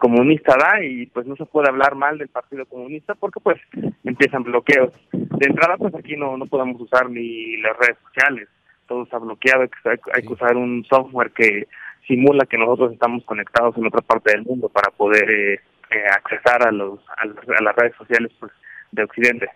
comunista 0.00 0.56
da 0.58 0.82
y 0.82 1.06
pues 1.06 1.26
no 1.26 1.36
se 1.36 1.44
puede 1.44 1.68
hablar 1.68 1.94
mal 1.94 2.18
del 2.18 2.28
partido 2.28 2.64
comunista 2.66 3.14
porque 3.14 3.38
pues 3.38 3.60
empiezan 4.02 4.42
bloqueos. 4.42 4.92
De 5.12 5.46
entrada 5.46 5.76
pues 5.76 5.94
aquí 5.94 6.16
no 6.16 6.36
no 6.36 6.46
podemos 6.46 6.80
usar 6.80 7.08
ni 7.08 7.58
las 7.58 7.76
redes 7.76 7.98
sociales. 8.02 8.48
Todo 8.88 9.04
está 9.04 9.18
bloqueado 9.18 9.62
hay, 9.62 9.98
hay 10.14 10.22
que 10.22 10.32
usar 10.32 10.56
un 10.56 10.84
software 10.88 11.30
que 11.32 11.68
simula 12.08 12.46
que 12.46 12.58
nosotros 12.58 12.92
estamos 12.92 13.22
conectados 13.24 13.76
en 13.76 13.86
otra 13.86 14.00
parte 14.00 14.32
del 14.32 14.42
mundo 14.42 14.68
para 14.68 14.90
poder 14.90 15.30
eh, 15.30 15.60
eh 15.90 16.06
accesar 16.16 16.66
a 16.66 16.72
los 16.72 16.98
a, 17.16 17.26
las 17.62 17.76
redes 17.76 17.94
sociales 17.96 18.32
pues, 18.40 18.50
de 18.90 19.04
Occidente. 19.04 19.48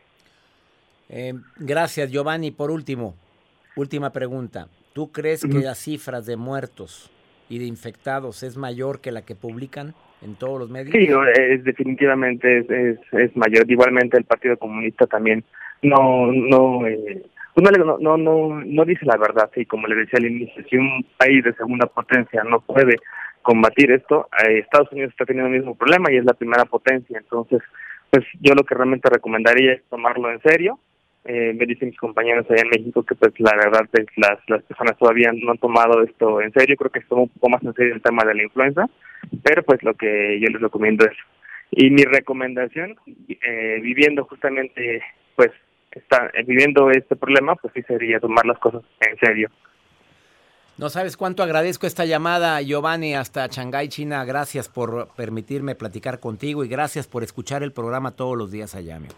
Gracias 1.56 2.12
Giovanni. 2.12 2.50
Por 2.50 2.70
último 2.70 3.16
última 3.76 4.10
pregunta. 4.10 4.68
¿Tú 4.92 5.10
crees 5.10 5.42
que 5.42 5.58
las 5.58 5.78
cifras 5.78 6.26
de 6.26 6.36
muertos 6.36 7.10
y 7.48 7.58
de 7.58 7.64
infectados 7.64 8.42
es 8.42 8.56
mayor 8.56 9.00
que 9.00 9.10
la 9.10 9.22
que 9.22 9.34
publican 9.34 9.94
todos 10.36 10.60
los 10.60 10.70
medios? 10.70 10.92
Sí, 10.92 11.08
es, 11.36 11.64
definitivamente 11.64 12.58
es, 12.58 12.98
es, 13.12 13.36
mayor. 13.36 13.70
Igualmente 13.70 14.16
el 14.16 14.24
Partido 14.24 14.56
Comunista 14.56 15.06
también 15.06 15.44
no 15.82 16.32
no, 16.32 16.86
eh, 16.86 17.22
no, 17.56 17.98
no, 17.98 18.16
no, 18.16 18.62
no 18.64 18.84
dice 18.84 19.04
la 19.04 19.16
verdad. 19.16 19.50
Sí, 19.54 19.66
como 19.66 19.86
le 19.86 19.96
decía 19.96 20.18
al 20.18 20.26
inicio, 20.26 20.64
si 20.68 20.76
un 20.76 21.04
país 21.16 21.44
de 21.44 21.54
segunda 21.54 21.86
potencia 21.86 22.42
no 22.44 22.60
puede 22.60 22.96
combatir 23.42 23.92
esto, 23.92 24.28
eh, 24.46 24.58
Estados 24.58 24.90
Unidos 24.92 25.10
está 25.10 25.26
teniendo 25.26 25.50
el 25.50 25.58
mismo 25.58 25.74
problema 25.74 26.10
y 26.10 26.16
es 26.16 26.24
la 26.24 26.34
primera 26.34 26.64
potencia. 26.64 27.18
Entonces, 27.18 27.60
pues 28.10 28.24
yo 28.40 28.54
lo 28.54 28.64
que 28.64 28.74
realmente 28.74 29.10
recomendaría 29.10 29.74
es 29.74 29.82
tomarlo 29.90 30.30
en 30.30 30.40
serio 30.40 30.78
eh, 31.24 31.54
me 31.54 31.66
dicen 31.66 31.88
mis 31.88 31.98
compañeros 31.98 32.46
allá 32.50 32.62
en 32.62 32.68
México 32.68 33.02
que 33.02 33.14
pues 33.14 33.32
la 33.38 33.56
verdad 33.56 33.88
es 33.92 34.06
las, 34.16 34.38
las 34.48 34.62
personas 34.64 34.98
todavía 34.98 35.32
no 35.32 35.52
han 35.52 35.58
tomado 35.58 36.02
esto 36.02 36.40
en 36.40 36.52
serio, 36.52 36.76
creo 36.76 36.90
que 36.90 36.98
es 36.98 37.06
un 37.10 37.28
poco 37.28 37.48
más 37.48 37.62
en 37.62 37.74
serio 37.74 37.94
el 37.94 38.02
tema 38.02 38.24
de 38.24 38.34
la 38.34 38.42
influenza, 38.42 38.86
pero 39.42 39.62
pues 39.62 39.82
lo 39.82 39.94
que 39.94 40.38
yo 40.40 40.48
les 40.48 40.60
recomiendo 40.60 41.06
es, 41.06 41.16
y 41.70 41.90
mi 41.90 42.02
recomendación, 42.02 42.96
eh, 43.28 43.80
viviendo 43.82 44.24
justamente 44.24 45.02
pues 45.34 45.50
está 45.92 46.30
eh, 46.34 46.44
viviendo 46.44 46.90
este 46.90 47.16
problema, 47.16 47.54
pues 47.56 47.72
sí 47.74 47.82
sería 47.82 48.20
tomar 48.20 48.44
las 48.44 48.58
cosas 48.58 48.82
en 49.00 49.18
serio. 49.18 49.50
No 50.76 50.88
sabes 50.90 51.16
cuánto 51.16 51.44
agradezco 51.44 51.86
esta 51.86 52.04
llamada, 52.04 52.60
Giovanni, 52.60 53.14
hasta 53.14 53.46
Shanghái, 53.46 53.88
China. 53.88 54.24
Gracias 54.24 54.68
por 54.68 55.08
permitirme 55.16 55.76
platicar 55.76 56.18
contigo 56.18 56.64
y 56.64 56.68
gracias 56.68 57.06
por 57.06 57.22
escuchar 57.22 57.62
el 57.62 57.72
programa 57.72 58.10
todos 58.10 58.36
los 58.36 58.50
días 58.50 58.74
allá, 58.74 58.96
amigo. 58.96 59.14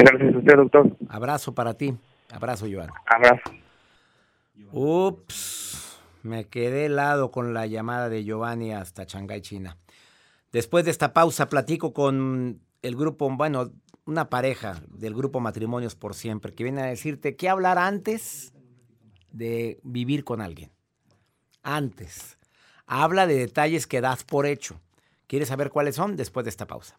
Gracias 0.00 0.34
a 0.34 0.38
usted, 0.38 0.56
doctor. 0.56 0.96
Abrazo 1.08 1.54
para 1.54 1.74
ti. 1.74 1.96
Abrazo, 2.30 2.66
Joan. 2.70 2.90
Abrazo. 3.06 3.50
Ups, 4.72 6.00
me 6.22 6.46
quedé 6.48 6.86
helado 6.86 7.30
con 7.30 7.54
la 7.54 7.66
llamada 7.66 8.08
de 8.08 8.24
Giovanni 8.24 8.72
hasta 8.72 9.04
Shanghái, 9.04 9.40
China. 9.40 9.76
Después 10.52 10.84
de 10.84 10.90
esta 10.90 11.12
pausa 11.12 11.48
platico 11.48 11.92
con 11.92 12.60
el 12.82 12.96
grupo, 12.96 13.30
bueno, 13.30 13.70
una 14.06 14.28
pareja 14.28 14.80
del 14.88 15.14
grupo 15.14 15.40
Matrimonios 15.40 15.94
por 15.94 16.14
Siempre, 16.14 16.54
que 16.54 16.64
viene 16.64 16.82
a 16.82 16.86
decirte 16.86 17.36
qué 17.36 17.48
hablar 17.48 17.78
antes 17.78 18.52
de 19.30 19.80
vivir 19.82 20.24
con 20.24 20.40
alguien. 20.40 20.70
Antes. 21.62 22.38
Habla 22.86 23.26
de 23.26 23.36
detalles 23.36 23.86
que 23.86 24.00
das 24.00 24.24
por 24.24 24.46
hecho. 24.46 24.80
¿Quieres 25.26 25.48
saber 25.48 25.70
cuáles 25.70 25.94
son? 25.94 26.16
Después 26.16 26.44
de 26.44 26.50
esta 26.50 26.66
pausa. 26.66 26.98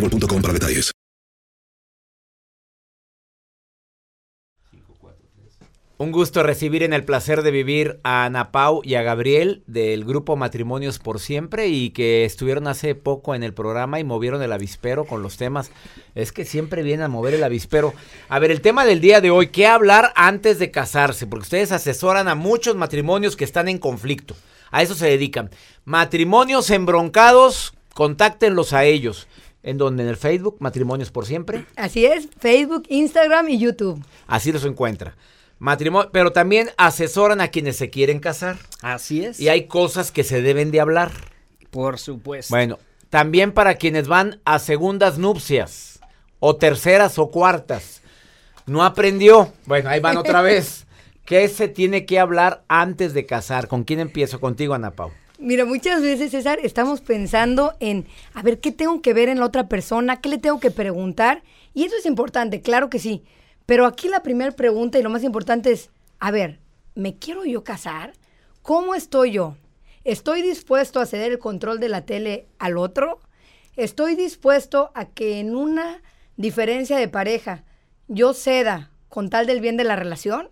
Un 6.01 6.11
gusto 6.11 6.41
recibir 6.41 6.81
en 6.81 6.93
el 6.93 7.03
placer 7.03 7.43
de 7.43 7.51
vivir 7.51 7.99
a 8.01 8.25
Ana 8.25 8.51
Pau 8.51 8.81
y 8.83 8.95
a 8.95 9.03
Gabriel 9.03 9.61
del 9.67 10.03
grupo 10.03 10.35
Matrimonios 10.35 10.97
por 10.97 11.19
Siempre 11.19 11.67
y 11.67 11.91
que 11.91 12.25
estuvieron 12.25 12.67
hace 12.67 12.95
poco 12.95 13.35
en 13.35 13.43
el 13.43 13.53
programa 13.53 13.99
y 13.99 14.03
movieron 14.03 14.41
el 14.41 14.51
avispero 14.51 15.05
con 15.05 15.21
los 15.21 15.37
temas. 15.37 15.69
Es 16.15 16.31
que 16.31 16.43
siempre 16.43 16.81
vienen 16.81 17.05
a 17.05 17.07
mover 17.07 17.35
el 17.35 17.43
avispero. 17.43 17.93
A 18.29 18.39
ver, 18.39 18.49
el 18.49 18.61
tema 18.61 18.83
del 18.83 18.99
día 18.99 19.21
de 19.21 19.29
hoy, 19.29 19.49
¿qué 19.49 19.67
hablar 19.67 20.11
antes 20.15 20.57
de 20.57 20.71
casarse? 20.71 21.27
Porque 21.27 21.43
ustedes 21.43 21.71
asesoran 21.71 22.27
a 22.27 22.33
muchos 22.33 22.75
matrimonios 22.75 23.35
que 23.35 23.45
están 23.45 23.67
en 23.67 23.77
conflicto. 23.77 24.35
A 24.71 24.81
eso 24.81 24.95
se 24.95 25.05
dedican. 25.05 25.51
Matrimonios 25.85 26.71
embroncados, 26.71 27.75
contáctenlos 27.93 28.73
a 28.73 28.85
ellos. 28.85 29.27
En 29.63 29.77
donde 29.77 30.03
en 30.03 30.09
el 30.09 30.17
Facebook, 30.17 30.57
Matrimonios 30.59 31.11
por 31.11 31.25
Siempre. 31.25 31.65
Así 31.75 32.05
es, 32.05 32.29
Facebook, 32.39 32.83
Instagram 32.89 33.49
y 33.49 33.59
YouTube. 33.59 34.03
Así 34.27 34.51
los 34.51 34.65
encuentra. 34.65 35.15
Matrimonio, 35.59 36.09
pero 36.11 36.31
también 36.31 36.71
asesoran 36.77 37.39
a 37.39 37.49
quienes 37.49 37.75
se 37.77 37.91
quieren 37.91 38.19
casar. 38.19 38.57
Así 38.81 39.23
es. 39.23 39.39
Y 39.39 39.49
hay 39.49 39.67
cosas 39.67 40.11
que 40.11 40.23
se 40.23 40.41
deben 40.41 40.71
de 40.71 40.79
hablar. 40.81 41.11
Por 41.69 41.99
supuesto. 41.99 42.51
Bueno, 42.53 42.79
también 43.11 43.51
para 43.51 43.75
quienes 43.75 44.07
van 44.07 44.41
a 44.45 44.57
segundas 44.57 45.19
nupcias, 45.19 45.99
o 46.39 46.55
terceras 46.55 47.19
o 47.19 47.29
cuartas. 47.29 48.01
No 48.65 48.83
aprendió. 48.83 49.53
Bueno, 49.65 49.89
ahí 49.89 49.99
van 49.99 50.17
otra 50.17 50.41
vez. 50.41 50.87
¿Qué 51.25 51.47
se 51.47 51.67
tiene 51.67 52.05
que 52.07 52.19
hablar 52.19 52.63
antes 52.67 53.13
de 53.13 53.27
casar? 53.27 53.67
¿Con 53.67 53.83
quién 53.83 53.99
empiezo? 53.99 54.39
Contigo, 54.39 54.73
Ana 54.73 54.91
Pau. 54.91 55.11
Mira, 55.43 55.65
muchas 55.65 56.03
veces, 56.03 56.29
César, 56.29 56.59
estamos 56.61 57.01
pensando 57.01 57.73
en, 57.79 58.05
a 58.35 58.43
ver, 58.43 58.59
¿qué 58.59 58.71
tengo 58.71 59.01
que 59.01 59.11
ver 59.15 59.27
en 59.27 59.39
la 59.39 59.47
otra 59.47 59.67
persona? 59.67 60.21
¿Qué 60.21 60.29
le 60.29 60.37
tengo 60.37 60.59
que 60.59 60.69
preguntar? 60.69 61.41
Y 61.73 61.83
eso 61.83 61.95
es 61.97 62.05
importante, 62.05 62.61
claro 62.61 62.91
que 62.91 62.99
sí. 62.99 63.23
Pero 63.65 63.87
aquí 63.87 64.07
la 64.07 64.21
primera 64.21 64.51
pregunta 64.51 64.99
y 64.99 65.01
lo 65.01 65.09
más 65.09 65.23
importante 65.23 65.71
es, 65.71 65.89
a 66.19 66.29
ver, 66.29 66.59
¿me 66.93 67.17
quiero 67.17 67.43
yo 67.43 67.63
casar? 67.63 68.13
¿Cómo 68.61 68.93
estoy 68.93 69.31
yo? 69.31 69.55
¿Estoy 70.03 70.43
dispuesto 70.43 70.99
a 70.99 71.07
ceder 71.07 71.31
el 71.31 71.39
control 71.39 71.79
de 71.79 71.89
la 71.89 72.05
tele 72.05 72.45
al 72.59 72.77
otro? 72.77 73.19
¿Estoy 73.75 74.13
dispuesto 74.13 74.91
a 74.93 75.05
que 75.05 75.39
en 75.39 75.55
una 75.55 76.03
diferencia 76.37 76.97
de 76.97 77.07
pareja 77.07 77.63
yo 78.07 78.35
ceda 78.35 78.91
con 79.09 79.31
tal 79.31 79.47
del 79.47 79.59
bien 79.59 79.75
de 79.75 79.85
la 79.85 79.95
relación? 79.95 80.49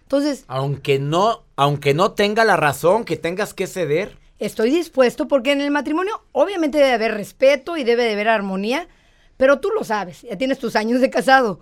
Entonces, 0.00 0.44
Aunque 0.48 0.98
no, 0.98 1.44
aunque 1.54 1.94
no 1.94 2.10
tenga 2.10 2.44
la 2.44 2.56
razón, 2.56 3.04
que 3.04 3.16
tengas 3.16 3.54
que 3.54 3.68
ceder. 3.68 4.20
Estoy 4.46 4.70
dispuesto 4.70 5.28
porque 5.28 5.52
en 5.52 5.60
el 5.60 5.70
matrimonio 5.70 6.24
obviamente 6.32 6.78
debe 6.78 6.92
haber 6.92 7.14
respeto 7.14 7.76
y 7.76 7.84
debe 7.84 8.04
de 8.04 8.14
haber 8.14 8.28
armonía, 8.28 8.88
pero 9.36 9.60
tú 9.60 9.70
lo 9.70 9.84
sabes, 9.84 10.22
ya 10.22 10.36
tienes 10.36 10.58
tus 10.58 10.74
años 10.74 11.00
de 11.00 11.10
casado. 11.10 11.60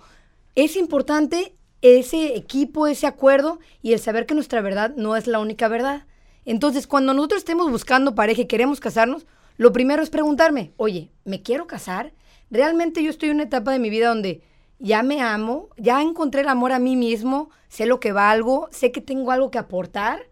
Es 0.55 0.77
importante 0.77 1.55
ese 1.83 2.37
equipo, 2.37 2.87
ese 2.87 3.07
acuerdo 3.07 3.59
y 3.83 3.93
el 3.93 4.01
saber 4.01 4.25
que 4.25 4.35
nuestra 4.35 4.63
verdad 4.63 4.95
no 4.97 5.15
es 5.17 5.27
la 5.27 5.41
única 5.41 5.69
verdad. 5.69 6.07
Entonces, 6.47 6.87
cuando 6.87 7.13
nosotros 7.13 7.41
estemos 7.41 7.71
buscando 7.71 8.15
pareja 8.15 8.43
y 8.43 8.47
queremos 8.47 8.81
casarnos, 8.81 9.27
lo 9.59 9.73
primero 9.73 10.03
es 10.03 10.09
preguntarme, 10.09 10.73
oye, 10.79 11.11
¿me 11.25 11.43
quiero 11.43 11.67
casar? 11.67 12.15
¿Realmente 12.51 13.03
yo 13.03 13.11
estoy 13.11 13.29
en 13.29 13.37
una 13.37 13.45
etapa 13.45 13.73
de 13.73 13.79
mi 13.79 13.91
vida 13.91 14.09
donde 14.09 14.43
ya 14.79 15.03
me 15.03 15.21
amo, 15.21 15.69
ya 15.77 16.01
encontré 16.01 16.41
el 16.41 16.49
amor 16.49 16.73
a 16.73 16.79
mí 16.79 16.97
mismo, 16.97 17.51
sé 17.69 17.85
lo 17.85 18.01
que 18.01 18.13
valgo, 18.13 18.69
sé 18.73 18.91
que 18.91 19.03
tengo 19.03 19.31
algo 19.33 19.51
que 19.51 19.59
aportar 19.59 20.30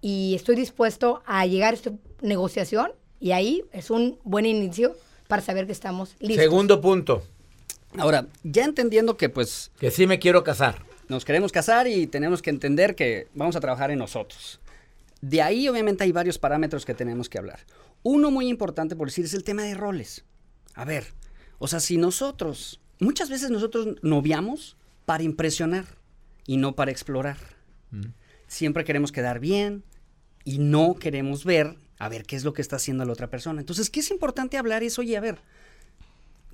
y 0.00 0.34
estoy 0.34 0.56
dispuesto 0.56 1.22
a 1.26 1.46
llegar 1.46 1.74
a 1.74 1.76
esta 1.76 1.92
negociación 2.22 2.92
y 3.20 3.32
ahí 3.32 3.64
es 3.72 3.90
un 3.90 4.18
buen 4.24 4.46
inicio 4.46 4.94
para 5.28 5.42
saber 5.42 5.66
que 5.66 5.72
estamos 5.72 6.14
listos. 6.20 6.42
Segundo 6.42 6.80
punto, 6.80 7.22
Ahora, 7.98 8.26
ya 8.42 8.64
entendiendo 8.64 9.16
que 9.16 9.28
pues 9.28 9.70
que 9.78 9.90
sí 9.90 10.06
me 10.06 10.18
quiero 10.18 10.44
casar. 10.44 10.82
nos 11.08 11.24
queremos 11.24 11.52
casar 11.52 11.86
y 11.86 12.06
tenemos 12.06 12.42
que 12.42 12.50
entender 12.50 12.94
que 12.94 13.28
vamos 13.34 13.56
a 13.56 13.60
trabajar 13.60 13.90
en 13.90 13.98
nosotros. 13.98 14.60
De 15.20 15.40
ahí 15.40 15.68
obviamente 15.68 16.04
hay 16.04 16.12
varios 16.12 16.38
parámetros 16.38 16.84
que 16.84 16.94
tenemos 16.94 17.28
que 17.28 17.38
hablar. 17.38 17.60
Uno 18.02 18.30
muy 18.30 18.48
importante 18.48 18.96
por 18.96 19.08
decir 19.08 19.24
es 19.24 19.34
el 19.34 19.44
tema 19.44 19.62
de 19.62 19.74
roles. 19.74 20.24
A 20.74 20.84
ver, 20.84 21.06
o 21.58 21.68
sea, 21.68 21.80
si 21.80 21.96
nosotros, 21.96 22.80
muchas 23.00 23.30
veces 23.30 23.50
nosotros 23.50 23.96
noviamos 24.02 24.76
para 25.06 25.22
impresionar 25.22 25.86
y 26.46 26.58
no 26.58 26.74
para 26.74 26.90
explorar. 26.90 27.38
Siempre 28.46 28.84
queremos 28.84 29.12
quedar 29.12 29.40
bien 29.40 29.82
y 30.44 30.58
no 30.58 30.94
queremos 30.94 31.44
ver 31.44 31.76
a 31.98 32.08
ver 32.08 32.24
qué 32.24 32.36
es 32.36 32.44
lo 32.44 32.52
que 32.52 32.62
está 32.62 32.76
haciendo 32.76 33.04
la 33.04 33.12
otra 33.12 33.28
persona. 33.30 33.60
Entonces, 33.60 33.90
¿qué 33.90 34.00
es 34.00 34.10
importante 34.10 34.56
hablar? 34.58 34.82
Es, 34.82 34.98
oye, 34.98 35.16
a 35.16 35.20
ver, 35.20 35.38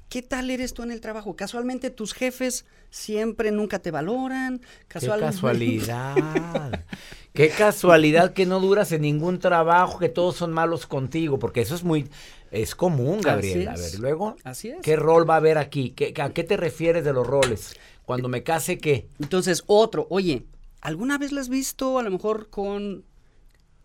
¿qué 0.09 0.22
tal 0.22 0.50
eres 0.50 0.72
tú 0.74 0.83
en 0.83 0.90
el 0.90 1.00
trabajo? 1.00 1.35
Casualmente 1.37 1.90
tus 1.90 2.14
jefes 2.14 2.64
siempre 2.90 3.50
nunca 3.50 3.78
te 3.81 3.90
valoran. 3.90 4.59
Qué 4.61 4.66
Casual- 4.88 5.20
casualidad. 5.20 6.85
Qué 7.33 7.48
casualidad 7.48 8.35
que 8.35 8.44
no 8.46 8.61
duras 8.61 8.92
en 8.92 9.02
ningún 9.02 9.38
trabajo, 9.38 9.98
que 9.98 10.09
todos 10.11 10.37
son 10.37 10.52
malos 10.52 10.87
contigo, 10.87 11.38
porque 11.38 11.62
eso 11.62 11.74
es 11.74 11.83
muy 11.83 12.09
es 12.50 12.74
común, 12.74 13.20
Gabriel. 13.22 13.66
A 13.68 13.74
ver, 13.76 13.98
luego, 13.98 14.37
Así 14.44 14.68
es. 14.68 14.81
¿qué 14.83 14.96
rol 14.96 15.28
va 15.28 15.35
a 15.35 15.38
haber 15.38 15.57
aquí? 15.57 15.90
¿Qué- 15.90 16.12
¿A 16.22 16.31
qué 16.35 16.44
te 16.44 16.57
refieres 16.59 17.05
de 17.05 17.12
los 17.14 17.26
roles? 17.26 17.74
Cuando 18.05 18.28
me 18.28 18.42
case, 18.42 18.76
¿qué? 18.78 19.09
Entonces, 19.18 19.64
otro, 19.66 20.07
oye, 20.11 20.44
¿alguna 20.83 21.16
vez 21.16 21.33
la 21.33 21.40
has 21.40 21.49
visto 21.49 21.99
a 21.99 22.03
lo 22.03 22.11
mejor 22.11 22.51
con 22.51 23.05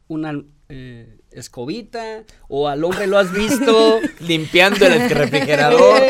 una 0.10 0.34
eh, 0.70 1.20
escobita 1.32 2.24
o 2.50 2.68
al 2.68 2.84
hombre 2.84 3.08
lo 3.08 3.18
has 3.18 3.32
visto 3.32 4.00
limpiando 4.20 4.86
el 4.86 5.10
refrigerador. 5.10 6.02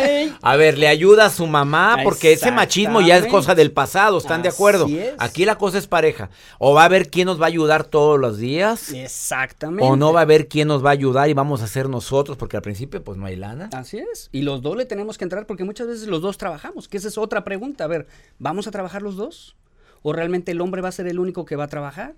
A 0.42 0.56
ver, 0.56 0.80
le 0.80 0.88
ayuda 0.88 1.26
a 1.26 1.30
su 1.30 1.46
mamá 1.46 1.98
porque 2.04 2.34
ese 2.34 2.52
machismo 2.52 3.02
ya 3.02 3.18
es 3.18 3.28
cosa 3.28 3.54
del 3.54 3.72
pasado, 3.72 4.18
¿están 4.18 4.42
de 4.42 4.50
acuerdo? 4.50 4.88
Es. 4.88 5.14
Aquí 5.20 5.46
la 5.46 5.58
cosa 5.58 5.78
es 5.78 5.86
pareja. 5.86 6.30
O 6.58 6.74
va 6.74 6.86
a 6.86 6.90
ver 6.90 7.12
quién 7.12 7.28
nos 7.28 7.40
va 7.40 7.46
a 7.46 7.50
ayudar 7.50 7.84
todos 7.84 8.20
los 8.20 8.38
días. 8.38 8.94
Exactamente. 8.94 9.84
O 9.84 9.96
no 9.96 10.12
va 10.12 10.22
a 10.22 10.26
ver 10.26 10.48
quién 10.48 10.68
nos 10.68 10.84
va 10.84 10.90
a 10.90 10.94
ayudar 10.94 11.30
y 11.30 11.34
vamos 11.34 11.62
a 11.62 11.68
ser 11.68 11.88
nosotros 11.88 12.38
porque 12.38 12.58
al 12.58 12.64
principio 12.64 13.04
pues 13.04 13.18
no 13.18 13.26
hay 13.26 13.36
lana. 13.36 13.70
Así 13.74 13.98
es. 13.98 14.30
Y 14.32 14.42
los 14.42 14.62
dos 14.64 14.76
le 14.76 14.86
tenemos 14.86 15.20
que 15.20 15.26
entrar 15.26 15.46
porque 15.46 15.66
muchas 15.66 15.88
veces 15.88 16.08
los 16.08 16.22
dos 16.22 16.38
trabajamos, 16.38 16.88
que 16.88 16.98
esa 16.98 17.10
es 17.10 17.18
otra 17.18 17.44
pregunta. 17.44 17.84
A 17.84 17.88
ver, 17.88 18.08
¿vamos 18.40 18.68
a 18.68 18.72
trabajar 18.72 19.02
los 19.02 19.18
dos? 19.18 19.56
¿O 20.02 20.14
realmente 20.14 20.52
el 20.52 20.62
hombre 20.62 20.82
va 20.82 20.90
a 20.90 20.94
ser 20.94 21.08
el 21.08 21.20
único 21.20 21.46
que 21.46 21.56
va 21.56 21.66
a 21.66 21.68
trabajar? 21.70 22.16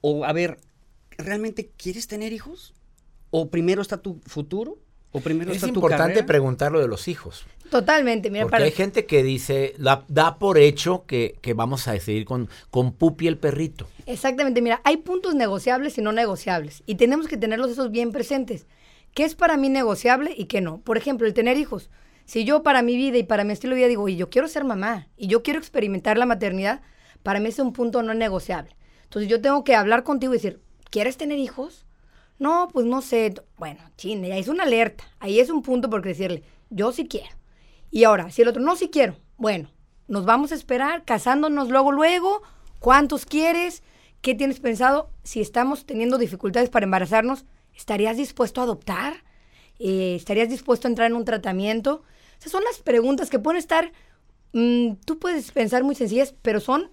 O 0.00 0.24
a 0.24 0.32
ver, 0.32 0.58
¿realmente 1.18 1.70
quieres 1.76 2.06
tener 2.06 2.32
hijos? 2.32 2.74
¿O 3.30 3.50
primero 3.50 3.82
está 3.82 3.98
tu 3.98 4.20
futuro? 4.26 4.78
¿O 5.12 5.20
primero 5.20 5.50
Es 5.50 5.56
está 5.58 5.68
tu 5.68 5.74
importante 5.74 6.04
carrera? 6.14 6.26
preguntar 6.26 6.72
lo 6.72 6.80
de 6.80 6.88
los 6.88 7.08
hijos. 7.08 7.46
Totalmente, 7.70 8.30
mira, 8.30 8.44
Porque 8.44 8.50
para... 8.52 8.64
hay 8.66 8.70
gente 8.70 9.06
que 9.06 9.22
dice, 9.22 9.74
la- 9.78 10.04
da 10.08 10.38
por 10.38 10.58
hecho 10.58 11.04
que, 11.06 11.36
que 11.40 11.54
vamos 11.54 11.88
a 11.88 11.92
decidir 11.92 12.24
con, 12.26 12.48
con 12.70 12.92
Pupi 12.92 13.26
el 13.26 13.38
perrito. 13.38 13.88
Exactamente, 14.04 14.60
mira, 14.62 14.80
hay 14.84 14.98
puntos 14.98 15.34
negociables 15.34 15.96
y 15.98 16.02
no 16.02 16.12
negociables. 16.12 16.82
Y 16.86 16.96
tenemos 16.96 17.26
que 17.28 17.36
tenerlos 17.36 17.70
esos 17.70 17.90
bien 17.90 18.12
presentes. 18.12 18.66
¿Qué 19.14 19.24
es 19.24 19.34
para 19.34 19.56
mí 19.56 19.68
negociable 19.70 20.34
y 20.36 20.44
qué 20.44 20.60
no? 20.60 20.80
Por 20.82 20.96
ejemplo, 20.98 21.26
el 21.26 21.34
tener 21.34 21.56
hijos. 21.56 21.88
Si 22.26 22.44
yo 22.44 22.62
para 22.62 22.82
mi 22.82 22.96
vida 22.96 23.16
y 23.18 23.22
para 23.22 23.44
mi 23.44 23.52
estilo 23.52 23.72
de 23.74 23.78
vida 23.78 23.88
digo, 23.88 24.02
oye, 24.02 24.16
yo 24.16 24.28
quiero 24.28 24.48
ser 24.48 24.64
mamá 24.64 25.08
y 25.16 25.28
yo 25.28 25.42
quiero 25.42 25.58
experimentar 25.58 26.18
la 26.18 26.26
maternidad, 26.26 26.82
para 27.22 27.40
mí 27.40 27.48
es 27.48 27.58
un 27.58 27.72
punto 27.72 28.02
no 28.02 28.14
negociable. 28.14 28.76
Entonces 29.04 29.30
yo 29.30 29.40
tengo 29.40 29.64
que 29.64 29.74
hablar 29.74 30.02
contigo 30.02 30.34
y 30.34 30.36
decir, 30.36 30.60
¿quieres 30.90 31.16
tener 31.16 31.38
hijos? 31.38 31.86
No, 32.38 32.68
pues 32.72 32.86
no 32.86 33.02
sé. 33.02 33.34
Bueno, 33.56 33.80
chine, 33.96 34.28
ya 34.28 34.36
es 34.36 34.48
una 34.48 34.64
alerta. 34.64 35.04
Ahí 35.20 35.40
es 35.40 35.50
un 35.50 35.62
punto 35.62 35.88
por 35.88 36.02
decirle, 36.02 36.42
yo 36.70 36.92
sí 36.92 37.06
quiero. 37.06 37.34
Y 37.90 38.04
ahora, 38.04 38.30
si 38.30 38.42
el 38.42 38.48
otro, 38.48 38.62
no, 38.62 38.76
sí 38.76 38.90
quiero. 38.90 39.16
Bueno, 39.38 39.70
nos 40.08 40.24
vamos 40.24 40.52
a 40.52 40.54
esperar, 40.54 41.04
casándonos 41.04 41.68
luego, 41.68 41.92
luego. 41.92 42.42
¿Cuántos 42.78 43.26
quieres? 43.26 43.82
¿Qué 44.20 44.34
tienes 44.34 44.60
pensado? 44.60 45.10
Si 45.22 45.40
estamos 45.40 45.86
teniendo 45.86 46.18
dificultades 46.18 46.68
para 46.68 46.84
embarazarnos, 46.84 47.44
¿estarías 47.74 48.16
dispuesto 48.16 48.60
a 48.60 48.64
adoptar? 48.64 49.24
Eh, 49.78 50.14
¿Estarías 50.14 50.48
dispuesto 50.48 50.88
a 50.88 50.90
entrar 50.90 51.10
en 51.10 51.16
un 51.16 51.24
tratamiento? 51.24 52.02
Esas 52.38 52.52
son 52.52 52.64
las 52.64 52.80
preguntas 52.80 53.30
que 53.30 53.38
pueden 53.38 53.58
estar, 53.58 53.92
mm, 54.52 54.94
tú 55.04 55.18
puedes 55.18 55.52
pensar 55.52 55.84
muy 55.84 55.94
sencillas, 55.94 56.34
pero 56.42 56.60
son 56.60 56.90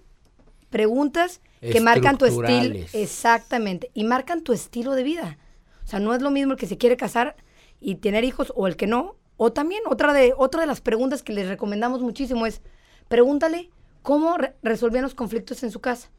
preguntas 0.74 1.40
que 1.60 1.80
marcan 1.80 2.18
tu 2.18 2.24
estilo. 2.26 2.74
Exactamente. 2.94 3.90
Y 3.94 4.02
marcan 4.04 4.42
tu 4.42 4.52
estilo 4.52 4.92
de 4.92 5.04
vida. 5.04 5.38
O 5.84 5.86
sea, 5.86 6.00
no 6.00 6.12
es 6.14 6.20
lo 6.20 6.30
mismo 6.32 6.52
el 6.52 6.58
que 6.58 6.66
se 6.66 6.76
quiere 6.78 6.96
casar 6.96 7.36
y 7.80 7.94
tener 7.94 8.24
hijos 8.24 8.52
o 8.56 8.66
el 8.66 8.74
que 8.76 8.88
no. 8.88 9.14
O 9.36 9.52
también 9.52 9.82
otra 9.86 10.12
de, 10.12 10.34
otra 10.36 10.62
de 10.62 10.66
las 10.66 10.80
preguntas 10.80 11.22
que 11.22 11.32
les 11.32 11.46
recomendamos 11.48 12.00
muchísimo 12.02 12.44
es, 12.44 12.60
pregúntale 13.08 13.70
cómo 14.02 14.36
re- 14.36 14.54
resolvían 14.62 15.04
los 15.04 15.14
conflictos 15.14 15.62
en 15.62 15.70
su 15.70 15.80
casa. 15.80 16.10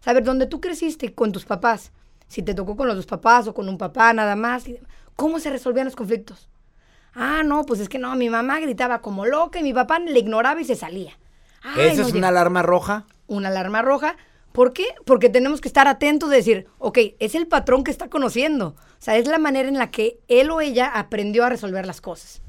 O 0.00 0.02
sea, 0.02 0.12
a 0.12 0.14
ver, 0.14 0.22
donde 0.24 0.46
tú 0.46 0.60
creciste 0.60 1.12
con 1.12 1.32
tus 1.32 1.44
papás, 1.44 1.90
si 2.28 2.42
te 2.42 2.54
tocó 2.54 2.76
con 2.76 2.86
los 2.86 2.96
dos 2.96 3.06
papás 3.06 3.48
o 3.48 3.54
con 3.54 3.68
un 3.68 3.78
papá 3.78 4.12
nada 4.12 4.36
más, 4.36 4.68
y- 4.68 4.78
¿cómo 5.16 5.40
se 5.40 5.50
resolvían 5.50 5.86
los 5.86 5.96
conflictos? 5.96 6.48
Ah, 7.14 7.42
no, 7.44 7.64
pues 7.64 7.80
es 7.80 7.88
que 7.88 7.98
no, 7.98 8.14
mi 8.14 8.30
mamá 8.30 8.60
gritaba 8.60 9.00
como 9.00 9.26
loca 9.26 9.58
y 9.58 9.62
mi 9.64 9.72
papá 9.74 9.98
le 9.98 10.18
ignoraba 10.18 10.60
y 10.60 10.64
se 10.64 10.76
salía. 10.76 11.18
Ay, 11.76 11.88
¿Esa 11.88 12.02
no 12.02 12.08
es 12.08 12.14
una 12.14 12.28
alarma 12.28 12.62
roja? 12.62 13.06
una 13.26 13.48
alarma 13.48 13.82
roja. 13.82 14.16
¿Por 14.52 14.72
qué? 14.72 14.86
Porque 15.04 15.28
tenemos 15.28 15.60
que 15.60 15.68
estar 15.68 15.86
atentos 15.86 16.30
de 16.30 16.36
decir, 16.36 16.66
ok, 16.78 16.98
es 17.20 17.34
el 17.34 17.46
patrón 17.46 17.84
que 17.84 17.90
está 17.90 18.08
conociendo. 18.08 18.68
O 18.68 19.00
sea, 19.02 19.16
es 19.16 19.28
la 19.28 19.38
manera 19.38 19.68
en 19.68 19.76
la 19.78 19.90
que 19.90 20.18
él 20.28 20.50
o 20.50 20.60
ella 20.60 20.86
aprendió 20.86 21.44
a 21.44 21.50
resolver 21.50 21.86
las 21.86 22.00
cosas. 22.00 22.40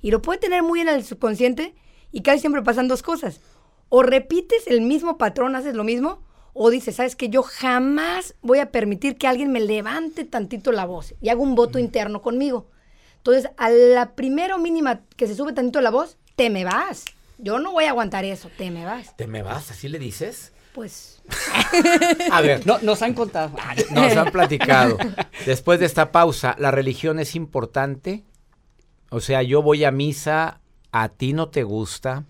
Y 0.00 0.12
lo 0.12 0.22
puede 0.22 0.38
tener 0.38 0.62
muy 0.62 0.80
en 0.80 0.88
el 0.88 1.04
subconsciente 1.04 1.74
y 2.12 2.22
casi 2.22 2.38
siempre 2.38 2.62
pasan 2.62 2.88
dos 2.88 3.02
cosas. 3.02 3.40
O 3.88 4.02
repites 4.02 4.66
el 4.68 4.80
mismo 4.80 5.18
patrón, 5.18 5.56
haces 5.56 5.74
lo 5.74 5.82
mismo, 5.82 6.22
o 6.54 6.70
dices, 6.70 6.96
sabes 6.96 7.16
que 7.16 7.28
yo 7.28 7.42
jamás 7.42 8.34
voy 8.40 8.60
a 8.60 8.70
permitir 8.70 9.16
que 9.16 9.26
alguien 9.26 9.50
me 9.50 9.60
levante 9.60 10.24
tantito 10.24 10.72
la 10.72 10.86
voz 10.86 11.14
y 11.20 11.28
haga 11.28 11.40
un 11.40 11.54
voto 11.54 11.78
interno 11.78 12.22
conmigo. 12.22 12.68
Entonces, 13.16 13.50
a 13.56 13.70
la 13.70 14.14
primera 14.14 14.54
o 14.54 14.58
mínima 14.58 15.00
que 15.16 15.26
se 15.26 15.34
sube 15.34 15.52
tantito 15.52 15.80
la 15.80 15.90
voz, 15.90 16.16
te 16.36 16.48
me 16.48 16.64
vas. 16.64 17.04
Yo 17.38 17.58
no 17.58 17.72
voy 17.72 17.84
a 17.84 17.90
aguantar 17.90 18.24
eso, 18.24 18.50
te 18.56 18.70
me 18.70 18.84
vas. 18.84 19.16
¿Te 19.16 19.26
me 19.26 19.42
vas? 19.42 19.70
¿Así 19.70 19.88
le 19.88 19.98
dices? 19.98 20.52
Pues 20.74 21.20
A 22.32 22.40
ver, 22.40 22.66
No, 22.66 22.78
nos 22.82 23.02
han 23.02 23.14
contado. 23.14 23.52
nos 23.90 24.16
han 24.16 24.30
platicado. 24.30 24.96
Después 25.46 25.80
de 25.80 25.86
esta 25.86 26.12
pausa, 26.12 26.56
¿la 26.58 26.70
religión 26.70 27.18
es 27.18 27.34
importante? 27.34 28.24
O 29.10 29.20
sea, 29.20 29.42
yo 29.42 29.62
voy 29.62 29.84
a 29.84 29.90
misa, 29.90 30.60
a 30.92 31.08
ti 31.08 31.32
no 31.32 31.48
te 31.48 31.62
gusta. 31.62 32.24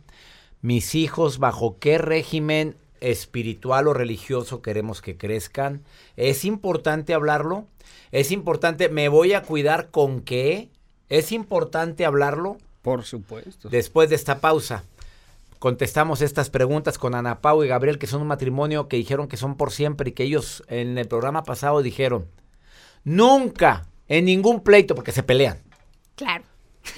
Mis 0.61 0.95
hijos, 0.95 1.39
¿bajo 1.39 1.79
qué 1.79 1.99
régimen 1.99 2.77
espiritual 3.01 3.89
o 3.89 3.95
religioso 3.95 4.63
queremos 4.63 5.03
que 5.03 5.17
crezcan? 5.17 5.83
¿Es 6.17 6.45
importante 6.45 7.15
hablarlo? 7.15 7.67
¿Es 8.11 8.31
importante, 8.33 8.89
me 8.89 9.09
voy 9.09 9.33
a 9.35 9.43
cuidar 9.43 9.91
con 9.91 10.21
qué? 10.21 10.69
¿Es 11.09 11.33
importante 11.33 12.05
hablarlo? 12.05 12.59
Por 12.83 13.05
supuesto. 13.05 13.69
Después 13.69 14.09
de 14.11 14.17
esta 14.17 14.41
pausa, 14.41 14.85
contestamos 15.59 16.21
estas 16.23 16.51
preguntas 16.51 16.99
con 16.99 17.15
Ana 17.15 17.41
Pau 17.41 17.65
y 17.65 17.69
Gabriel, 17.69 17.99
que 17.99 18.07
son 18.07 18.23
un 18.23 18.29
matrimonio 18.29 18.89
que 18.89 18.97
dijeron 18.97 19.29
que 19.29 19.37
son 19.37 19.57
por 19.57 19.73
siempre 19.73 20.11
y 20.11 20.13
que 20.13 20.25
ellos 20.25 20.63
en 20.69 20.99
el 20.99 21.09
programa 21.09 21.43
pasado 21.45 21.83
dijeron, 21.83 22.27
nunca, 23.05 23.87
en 24.09 24.25
ningún 24.27 24.63
pleito, 24.63 24.95
porque 24.95 25.13
se 25.13 25.23
pelean. 25.23 25.59
Claro. 26.15 26.45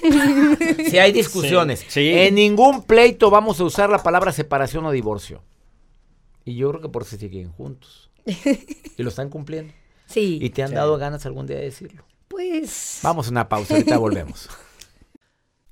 Si 0.89 0.97
hay 0.99 1.11
discusiones, 1.11 1.79
Sí, 1.81 1.85
sí. 1.89 2.09
en 2.17 2.35
ningún 2.35 2.83
pleito 2.83 3.29
vamos 3.29 3.59
a 3.59 3.63
usar 3.65 3.89
la 3.89 4.01
palabra 4.03 4.31
separación 4.31 4.85
o 4.85 4.91
divorcio. 4.91 5.43
Y 6.45 6.55
yo 6.55 6.69
creo 6.69 6.81
que 6.81 6.89
por 6.89 7.03
eso 7.03 7.17
siguen 7.17 7.51
juntos. 7.51 8.09
Y 8.97 9.03
lo 9.03 9.09
están 9.09 9.29
cumpliendo. 9.29 9.73
Sí. 10.05 10.37
Y 10.41 10.49
te 10.51 10.63
han 10.63 10.73
dado 10.73 10.97
ganas 10.97 11.25
algún 11.25 11.47
día 11.47 11.57
de 11.57 11.63
decirlo. 11.63 12.03
Pues. 12.27 12.99
Vamos 13.03 13.27
a 13.27 13.31
una 13.31 13.49
pausa, 13.49 13.73
ahorita 13.73 13.97
volvemos. 13.97 14.49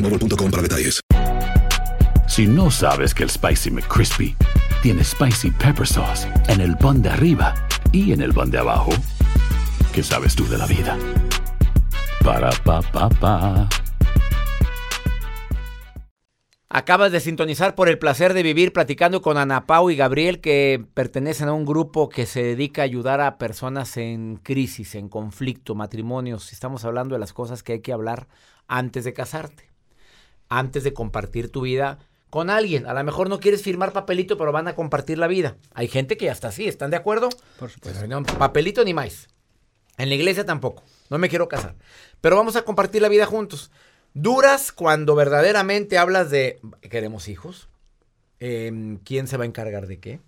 boostmobile.com 0.00 0.50
para 0.50 0.62
detalles. 0.62 1.00
Si 2.28 2.46
no 2.46 2.70
sabes 2.70 3.14
que 3.14 3.22
el 3.22 3.30
Spicy 3.30 3.70
McCrispy 3.70 4.36
tiene 4.82 5.02
Spicy 5.02 5.50
Pepper 5.50 5.86
Sauce 5.86 6.28
en 6.48 6.60
el 6.60 6.76
pan 6.76 7.02
de 7.02 7.10
arriba 7.10 7.54
y 7.92 8.12
en 8.12 8.20
el 8.20 8.32
pan 8.34 8.50
de 8.50 8.58
abajo, 8.58 8.90
¿Qué 9.96 10.02
sabes 10.02 10.36
tú 10.36 10.46
de 10.46 10.58
la 10.58 10.66
vida? 10.66 10.98
Para 12.22 12.50
pa 12.50 12.82
pa 12.82 13.08
pa. 13.08 13.66
Acabas 16.68 17.12
de 17.12 17.20
sintonizar 17.20 17.74
por 17.74 17.88
el 17.88 17.98
placer 17.98 18.34
de 18.34 18.42
vivir 18.42 18.74
platicando 18.74 19.22
con 19.22 19.38
Ana 19.38 19.64
Pau 19.64 19.88
y 19.88 19.96
Gabriel 19.96 20.42
que 20.42 20.84
pertenecen 20.92 21.48
a 21.48 21.54
un 21.54 21.64
grupo 21.64 22.10
que 22.10 22.26
se 22.26 22.42
dedica 22.42 22.82
a 22.82 22.84
ayudar 22.84 23.22
a 23.22 23.38
personas 23.38 23.96
en 23.96 24.36
crisis, 24.36 24.96
en 24.96 25.08
conflicto, 25.08 25.74
matrimonios. 25.74 26.52
Estamos 26.52 26.84
hablando 26.84 27.14
de 27.14 27.20
las 27.20 27.32
cosas 27.32 27.62
que 27.62 27.72
hay 27.72 27.80
que 27.80 27.94
hablar 27.94 28.28
antes 28.68 29.04
de 29.04 29.14
casarte, 29.14 29.65
antes 30.48 30.84
de 30.84 30.92
compartir 30.92 31.50
tu 31.50 31.62
vida 31.62 31.98
con 32.30 32.50
alguien. 32.50 32.86
A 32.86 32.94
lo 32.94 33.02
mejor 33.04 33.28
no 33.28 33.40
quieres 33.40 33.62
firmar 33.62 33.92
papelito, 33.92 34.36
pero 34.36 34.52
van 34.52 34.68
a 34.68 34.74
compartir 34.74 35.18
la 35.18 35.26
vida. 35.26 35.56
Hay 35.74 35.88
gente 35.88 36.16
que 36.16 36.26
ya 36.26 36.32
está 36.32 36.48
así, 36.48 36.68
¿están 36.68 36.90
de 36.90 36.96
acuerdo? 36.96 37.28
Por 37.58 37.70
supuesto. 37.70 38.00
Pues, 38.00 38.08
no, 38.08 38.22
papelito 38.22 38.84
ni 38.84 38.94
más. 38.94 39.28
En 39.98 40.08
la 40.08 40.14
iglesia 40.14 40.44
tampoco. 40.44 40.82
No 41.08 41.18
me 41.18 41.28
quiero 41.28 41.48
casar. 41.48 41.76
Pero 42.20 42.36
vamos 42.36 42.56
a 42.56 42.62
compartir 42.62 43.02
la 43.02 43.08
vida 43.08 43.26
juntos. 43.26 43.70
Duras 44.14 44.72
cuando 44.72 45.14
verdaderamente 45.14 45.98
hablas 45.98 46.30
de, 46.30 46.60
¿queremos 46.80 47.28
hijos? 47.28 47.68
Em, 48.40 48.98
¿Quién 48.98 49.28
se 49.28 49.36
va 49.36 49.44
a 49.44 49.46
encargar 49.46 49.86
de 49.86 49.98
qué? 49.98 50.20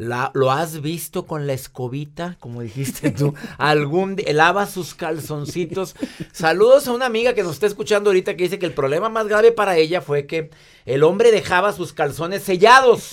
La, 0.00 0.30
¿Lo 0.32 0.50
has 0.50 0.80
visto 0.80 1.26
con 1.26 1.46
la 1.46 1.52
escobita, 1.52 2.38
como 2.40 2.62
dijiste 2.62 3.10
tú? 3.10 3.34
¿Algún 3.58 4.16
día 4.16 4.32
lava 4.32 4.66
sus 4.66 4.94
calzoncitos? 4.94 5.94
Saludos 6.32 6.88
a 6.88 6.92
una 6.92 7.04
amiga 7.04 7.34
que 7.34 7.42
nos 7.42 7.52
está 7.52 7.66
escuchando 7.66 8.08
ahorita 8.08 8.34
que 8.34 8.44
dice 8.44 8.58
que 8.58 8.64
el 8.64 8.72
problema 8.72 9.10
más 9.10 9.28
grave 9.28 9.52
para 9.52 9.76
ella 9.76 10.00
fue 10.00 10.24
que 10.24 10.48
el 10.86 11.02
hombre 11.02 11.30
dejaba 11.30 11.74
sus 11.74 11.92
calzones 11.92 12.42
sellados. 12.42 13.10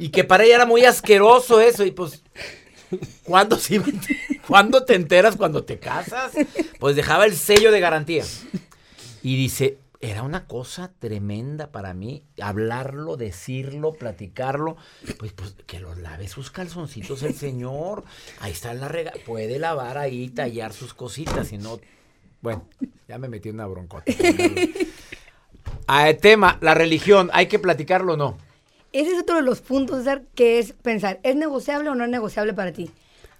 y 0.00 0.08
que 0.08 0.24
para 0.24 0.42
ella 0.42 0.56
era 0.56 0.66
muy 0.66 0.84
asqueroso 0.84 1.60
eso. 1.60 1.84
Y 1.84 1.92
pues, 1.92 2.24
¿cuándo, 3.22 3.56
sí, 3.56 3.80
¿cuándo 4.48 4.84
te 4.84 4.96
enteras 4.96 5.36
cuando 5.36 5.62
te 5.62 5.78
casas? 5.78 6.32
Pues 6.80 6.96
dejaba 6.96 7.24
el 7.24 7.36
sello 7.36 7.70
de 7.70 7.78
garantía. 7.78 8.24
Y 9.22 9.36
dice, 9.36 9.78
era 10.02 10.24
una 10.24 10.46
cosa 10.46 10.92
tremenda 10.98 11.70
para 11.70 11.94
mí 11.94 12.24
hablarlo, 12.40 13.16
decirlo, 13.16 13.92
platicarlo. 13.92 14.76
Pues, 15.16 15.32
pues 15.32 15.54
que 15.64 15.78
lo 15.78 15.94
lave 15.94 16.26
sus 16.26 16.50
calzoncitos 16.50 17.22
el 17.22 17.34
señor. 17.34 18.02
Ahí 18.40 18.50
está 18.50 18.74
la 18.74 18.88
rega. 18.88 19.12
Puede 19.24 19.60
lavar 19.60 19.98
ahí, 19.98 20.28
tallar 20.28 20.72
sus 20.72 20.92
cositas 20.92 21.52
y 21.52 21.58
no. 21.58 21.78
Bueno, 22.40 22.68
ya 23.06 23.16
me 23.18 23.28
metí 23.28 23.48
en 23.50 23.54
una 23.54 23.66
broncota. 23.66 24.12
Ah, 25.86 26.12
tema, 26.14 26.58
la 26.60 26.74
religión, 26.74 27.28
¿hay 27.32 27.46
que 27.46 27.58
platicarlo 27.58 28.14
o 28.14 28.16
no? 28.16 28.38
Ese 28.92 29.12
es 29.12 29.20
otro 29.20 29.36
de 29.36 29.42
los 29.42 29.60
puntos, 29.60 29.98
César, 29.98 30.22
que 30.34 30.58
es 30.58 30.72
pensar, 30.72 31.18
¿es 31.22 31.34
negociable 31.34 31.88
o 31.90 31.94
no 31.94 32.04
es 32.04 32.10
negociable 32.10 32.54
para 32.54 32.72
ti? 32.72 32.90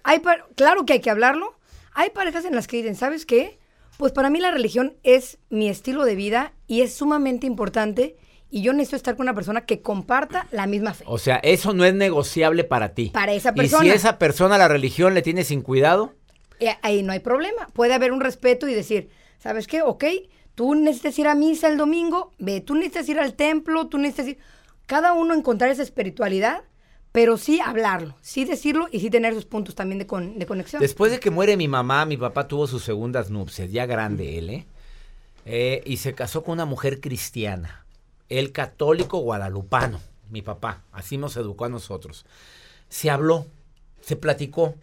Hay 0.03 0.21
claro 0.55 0.85
que 0.85 0.93
hay 0.93 0.99
que 0.99 1.09
hablarlo. 1.09 1.55
Hay 1.93 2.09
parejas 2.09 2.45
en 2.45 2.55
las 2.55 2.67
que 2.67 2.77
dicen, 2.77 2.95
¿sabes 2.95 3.25
qué? 3.25 3.57
Pues 3.97 4.11
para 4.11 4.29
mí 4.29 4.39
la 4.39 4.51
religión 4.51 4.95
es 5.03 5.37
mi 5.49 5.69
estilo 5.69 6.03
de 6.05 6.15
vida 6.15 6.53
y 6.67 6.81
es 6.81 6.93
sumamente 6.93 7.45
importante 7.47 8.15
y 8.49 8.61
yo 8.61 8.73
necesito 8.73 8.97
estar 8.97 9.15
con 9.15 9.23
una 9.25 9.33
persona 9.33 9.61
que 9.65 9.81
comparta 9.81 10.47
la 10.51 10.67
misma 10.67 10.93
fe. 10.93 11.03
O 11.07 11.17
sea, 11.17 11.37
eso 11.37 11.73
no 11.73 11.85
es 11.85 11.93
negociable 11.93 12.63
para 12.63 12.93
ti. 12.93 13.09
Para 13.13 13.33
esa 13.33 13.49
Y 13.51 13.55
persona. 13.55 13.83
si 13.83 13.89
esa 13.89 14.17
persona 14.19 14.57
la 14.57 14.67
religión 14.67 15.13
le 15.13 15.21
tiene 15.21 15.43
sin 15.43 15.61
cuidado, 15.61 16.13
Eh, 16.59 16.75
ahí 16.81 17.01
no 17.03 17.11
hay 17.13 17.19
problema. 17.19 17.67
Puede 17.73 17.93
haber 17.93 18.11
un 18.11 18.21
respeto 18.21 18.67
y 18.67 18.73
decir, 18.73 19.09
¿sabes 19.39 19.67
qué? 19.67 19.81
Ok, 19.81 20.03
tú 20.55 20.75
necesitas 20.75 21.17
ir 21.19 21.27
a 21.27 21.35
misa 21.35 21.67
el 21.67 21.77
domingo, 21.77 22.31
ve, 22.37 22.61
tú 22.61 22.75
necesitas 22.75 23.09
ir 23.09 23.19
al 23.19 23.33
templo, 23.33 23.87
tú 23.87 23.97
necesitas 23.97 24.27
ir... 24.27 24.37
Cada 24.85 25.13
uno 25.13 25.33
encontrar 25.33 25.71
esa 25.71 25.81
espiritualidad, 25.81 26.61
pero 27.13 27.37
sí 27.37 27.61
hablarlo, 27.61 28.15
sí 28.21 28.43
decirlo 28.43 28.87
y 28.91 28.99
sí 28.99 29.09
tener 29.09 29.33
sus 29.33 29.45
puntos 29.45 29.75
también 29.75 29.99
de, 29.99 30.07
con- 30.07 30.37
de 30.37 30.45
conexión. 30.45 30.81
Después 30.81 31.11
de 31.11 31.21
que 31.21 31.29
muere 31.29 31.55
mi 31.55 31.69
mamá, 31.69 32.05
mi 32.05 32.17
papá 32.17 32.47
tuvo 32.49 32.67
sus 32.67 32.83
segundas 32.83 33.29
nupcias, 33.29 33.71
ya 33.71 33.85
grande 33.85 34.37
él, 34.39 34.49
¿eh? 34.49 34.65
Eh, 35.45 35.81
y 35.85 35.97
se 35.97 36.13
casó 36.13 36.43
con 36.43 36.53
una 36.53 36.65
mujer 36.65 36.99
cristiana. 36.99 37.85
Él 38.29 38.51
católico 38.51 39.19
guadalupano, 39.19 40.01
mi 40.29 40.41
papá. 40.41 40.81
Así 40.91 41.17
nos 41.17 41.37
educó 41.37 41.65
a 41.65 41.69
nosotros. 41.69 42.25
Se 42.89 43.09
habló, 43.09 43.45
se 44.01 44.15
platicó. 44.15 44.75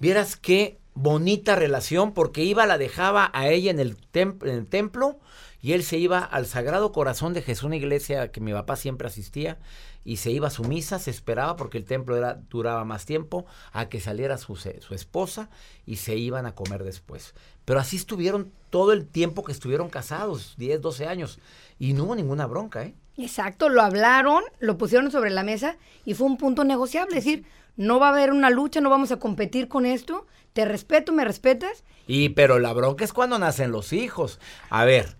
Vieras 0.00 0.36
qué 0.36 0.78
bonita 1.00 1.54
relación, 1.54 2.12
porque 2.12 2.42
iba, 2.42 2.66
la 2.66 2.76
dejaba 2.76 3.30
a 3.32 3.48
ella 3.48 3.70
en 3.70 3.78
el, 3.78 3.96
en 4.14 4.48
el 4.48 4.66
templo 4.66 5.20
y 5.62 5.72
él 5.72 5.84
se 5.84 5.96
iba 5.96 6.18
al 6.18 6.46
Sagrado 6.46 6.90
Corazón 6.90 7.34
de 7.34 7.42
Jesús, 7.42 7.64
una 7.64 7.76
iglesia 7.76 8.32
que 8.32 8.40
mi 8.40 8.52
papá 8.52 8.74
siempre 8.74 9.06
asistía, 9.06 9.58
y 10.04 10.16
se 10.16 10.30
iba 10.30 10.48
a 10.48 10.50
su 10.50 10.64
misa, 10.64 10.98
se 10.98 11.10
esperaba 11.10 11.56
porque 11.56 11.78
el 11.78 11.84
templo 11.84 12.16
era, 12.16 12.40
duraba 12.48 12.84
más 12.84 13.04
tiempo, 13.04 13.46
a 13.72 13.88
que 13.88 14.00
saliera 14.00 14.38
su, 14.38 14.56
su 14.56 14.94
esposa 14.94 15.50
y 15.86 15.96
se 15.96 16.16
iban 16.16 16.46
a 16.46 16.54
comer 16.54 16.82
después. 16.82 17.34
Pero 17.64 17.78
así 17.78 17.96
estuvieron 17.96 18.52
todo 18.70 18.92
el 18.92 19.06
tiempo 19.06 19.44
que 19.44 19.52
estuvieron 19.52 19.90
casados, 19.90 20.54
10, 20.56 20.80
12 20.80 21.06
años, 21.06 21.38
y 21.78 21.92
no 21.92 22.04
hubo 22.04 22.16
ninguna 22.16 22.46
bronca, 22.46 22.82
¿eh? 22.84 22.94
Exacto, 23.16 23.68
lo 23.68 23.82
hablaron, 23.82 24.44
lo 24.60 24.78
pusieron 24.78 25.10
sobre 25.10 25.30
la 25.30 25.42
mesa 25.42 25.76
y 26.04 26.14
fue 26.14 26.28
un 26.28 26.36
punto 26.36 26.62
negociable. 26.62 27.18
Es 27.18 27.24
decir, 27.24 27.44
no 27.78 27.98
va 27.98 28.08
a 28.08 28.12
haber 28.12 28.32
una 28.32 28.50
lucha, 28.50 28.80
no 28.82 28.90
vamos 28.90 29.12
a 29.12 29.18
competir 29.18 29.68
con 29.68 29.86
esto. 29.86 30.26
Te 30.52 30.64
respeto, 30.64 31.12
me 31.12 31.24
respetas. 31.24 31.84
Y 32.06 32.30
pero 32.30 32.58
la 32.58 32.72
bronca 32.72 33.04
es 33.04 33.12
cuando 33.12 33.38
nacen 33.38 33.70
los 33.70 33.92
hijos. 33.92 34.40
A 34.68 34.84
ver, 34.84 35.16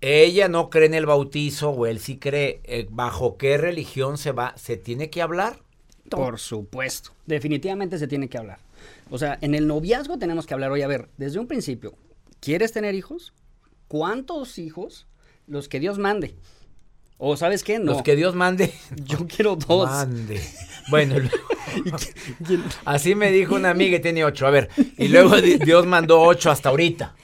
ella 0.00 0.48
no 0.48 0.68
cree 0.70 0.86
en 0.86 0.94
el 0.94 1.06
bautizo 1.06 1.70
o 1.70 1.86
él 1.86 2.00
sí 2.00 2.18
cree. 2.18 2.60
eh, 2.64 2.86
¿Bajo 2.90 3.36
qué 3.38 3.56
religión 3.56 4.18
se 4.18 4.32
va? 4.32 4.54
¿Se 4.56 4.76
tiene 4.76 5.08
que 5.08 5.22
hablar? 5.22 5.60
Por 6.10 6.38
supuesto. 6.38 7.12
Definitivamente 7.26 7.98
se 7.98 8.08
tiene 8.08 8.28
que 8.28 8.38
hablar. 8.38 8.58
O 9.10 9.16
sea, 9.16 9.38
en 9.40 9.54
el 9.54 9.66
noviazgo 9.66 10.18
tenemos 10.18 10.46
que 10.46 10.54
hablar, 10.54 10.72
oye, 10.72 10.84
a 10.84 10.88
ver, 10.88 11.08
desde 11.16 11.38
un 11.38 11.46
principio, 11.46 11.94
¿quieres 12.40 12.72
tener 12.72 12.94
hijos? 12.94 13.32
¿Cuántos 13.88 14.58
hijos? 14.58 15.06
Los 15.46 15.68
que 15.68 15.78
Dios 15.78 15.98
mande. 15.98 16.34
O 17.18 17.36
sabes 17.36 17.62
qué? 17.62 17.78
No. 17.78 17.92
Los 17.92 18.02
que 18.02 18.16
Dios 18.16 18.34
mande. 18.34 18.72
Yo 19.04 19.26
quiero 19.26 19.56
dos. 19.56 19.88
Mande. 19.88 20.40
Bueno, 20.90 21.16
así 22.84 23.14
me 23.14 23.30
dijo 23.30 23.54
una 23.54 23.70
amiga 23.70 23.96
que 23.96 24.02
tiene 24.02 24.24
ocho. 24.24 24.46
A 24.46 24.50
ver, 24.50 24.68
y 24.98 25.08
luego 25.08 25.40
di- 25.40 25.58
Dios 25.58 25.86
mandó 25.86 26.20
ocho 26.20 26.50
hasta 26.50 26.68
ahorita. 26.70 27.14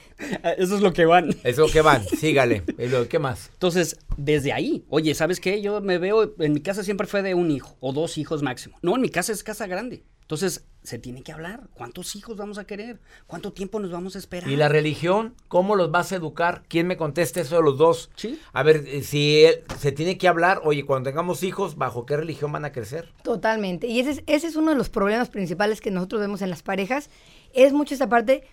Eso 0.57 0.75
es 0.75 0.81
lo 0.81 0.93
que 0.93 1.05
van. 1.05 1.35
Eso 1.43 1.65
que 1.67 1.81
van, 1.81 2.03
sígale. 2.05 2.61
Y 2.77 2.87
luego, 2.87 3.07
¿Qué 3.07 3.17
más? 3.17 3.49
Entonces, 3.53 3.97
desde 4.17 4.53
ahí, 4.53 4.85
oye, 4.89 5.15
¿sabes 5.15 5.39
qué? 5.39 5.61
Yo 5.63 5.81
me 5.81 5.97
veo, 5.97 6.35
en 6.39 6.53
mi 6.53 6.61
casa 6.61 6.83
siempre 6.83 7.07
fue 7.07 7.23
de 7.23 7.33
un 7.33 7.49
hijo 7.49 7.75
o 7.79 7.91
dos 7.91 8.19
hijos 8.19 8.43
máximo. 8.43 8.77
No, 8.83 8.95
en 8.95 9.01
mi 9.01 9.09
casa 9.09 9.31
es 9.31 9.43
casa 9.43 9.65
grande. 9.65 10.03
Entonces, 10.31 10.63
se 10.81 10.97
tiene 10.97 11.23
que 11.23 11.33
hablar. 11.33 11.67
¿Cuántos 11.73 12.15
hijos 12.15 12.37
vamos 12.37 12.57
a 12.57 12.63
querer? 12.63 13.01
¿Cuánto 13.27 13.51
tiempo 13.51 13.81
nos 13.81 13.91
vamos 13.91 14.15
a 14.15 14.19
esperar? 14.19 14.49
¿Y 14.49 14.55
la 14.55 14.69
religión? 14.69 15.35
¿Cómo 15.49 15.75
los 15.75 15.91
vas 15.91 16.13
a 16.13 16.15
educar? 16.15 16.63
¿Quién 16.69 16.87
me 16.87 16.95
contesta 16.95 17.41
eso 17.41 17.57
de 17.57 17.61
los 17.63 17.77
dos? 17.77 18.09
Sí. 18.15 18.39
A 18.53 18.63
ver, 18.63 18.85
eh, 18.87 19.03
si 19.03 19.43
él- 19.43 19.61
se 19.77 19.91
tiene 19.91 20.17
que 20.17 20.29
hablar, 20.29 20.61
oye, 20.63 20.85
cuando 20.85 21.09
tengamos 21.09 21.43
hijos, 21.43 21.75
¿bajo 21.75 22.05
qué 22.05 22.15
religión 22.15 22.49
van 22.53 22.63
a 22.63 22.71
crecer? 22.71 23.11
Totalmente. 23.23 23.87
Y 23.87 23.99
ese 23.99 24.11
es, 24.11 24.23
ese 24.25 24.47
es 24.47 24.55
uno 24.55 24.71
de 24.71 24.77
los 24.77 24.87
problemas 24.87 25.27
principales 25.27 25.81
que 25.81 25.91
nosotros 25.91 26.21
vemos 26.21 26.41
en 26.41 26.49
las 26.49 26.63
parejas. 26.63 27.09
Es 27.51 27.73
mucho 27.73 27.93
esta 27.93 28.07
parte, 28.07 28.45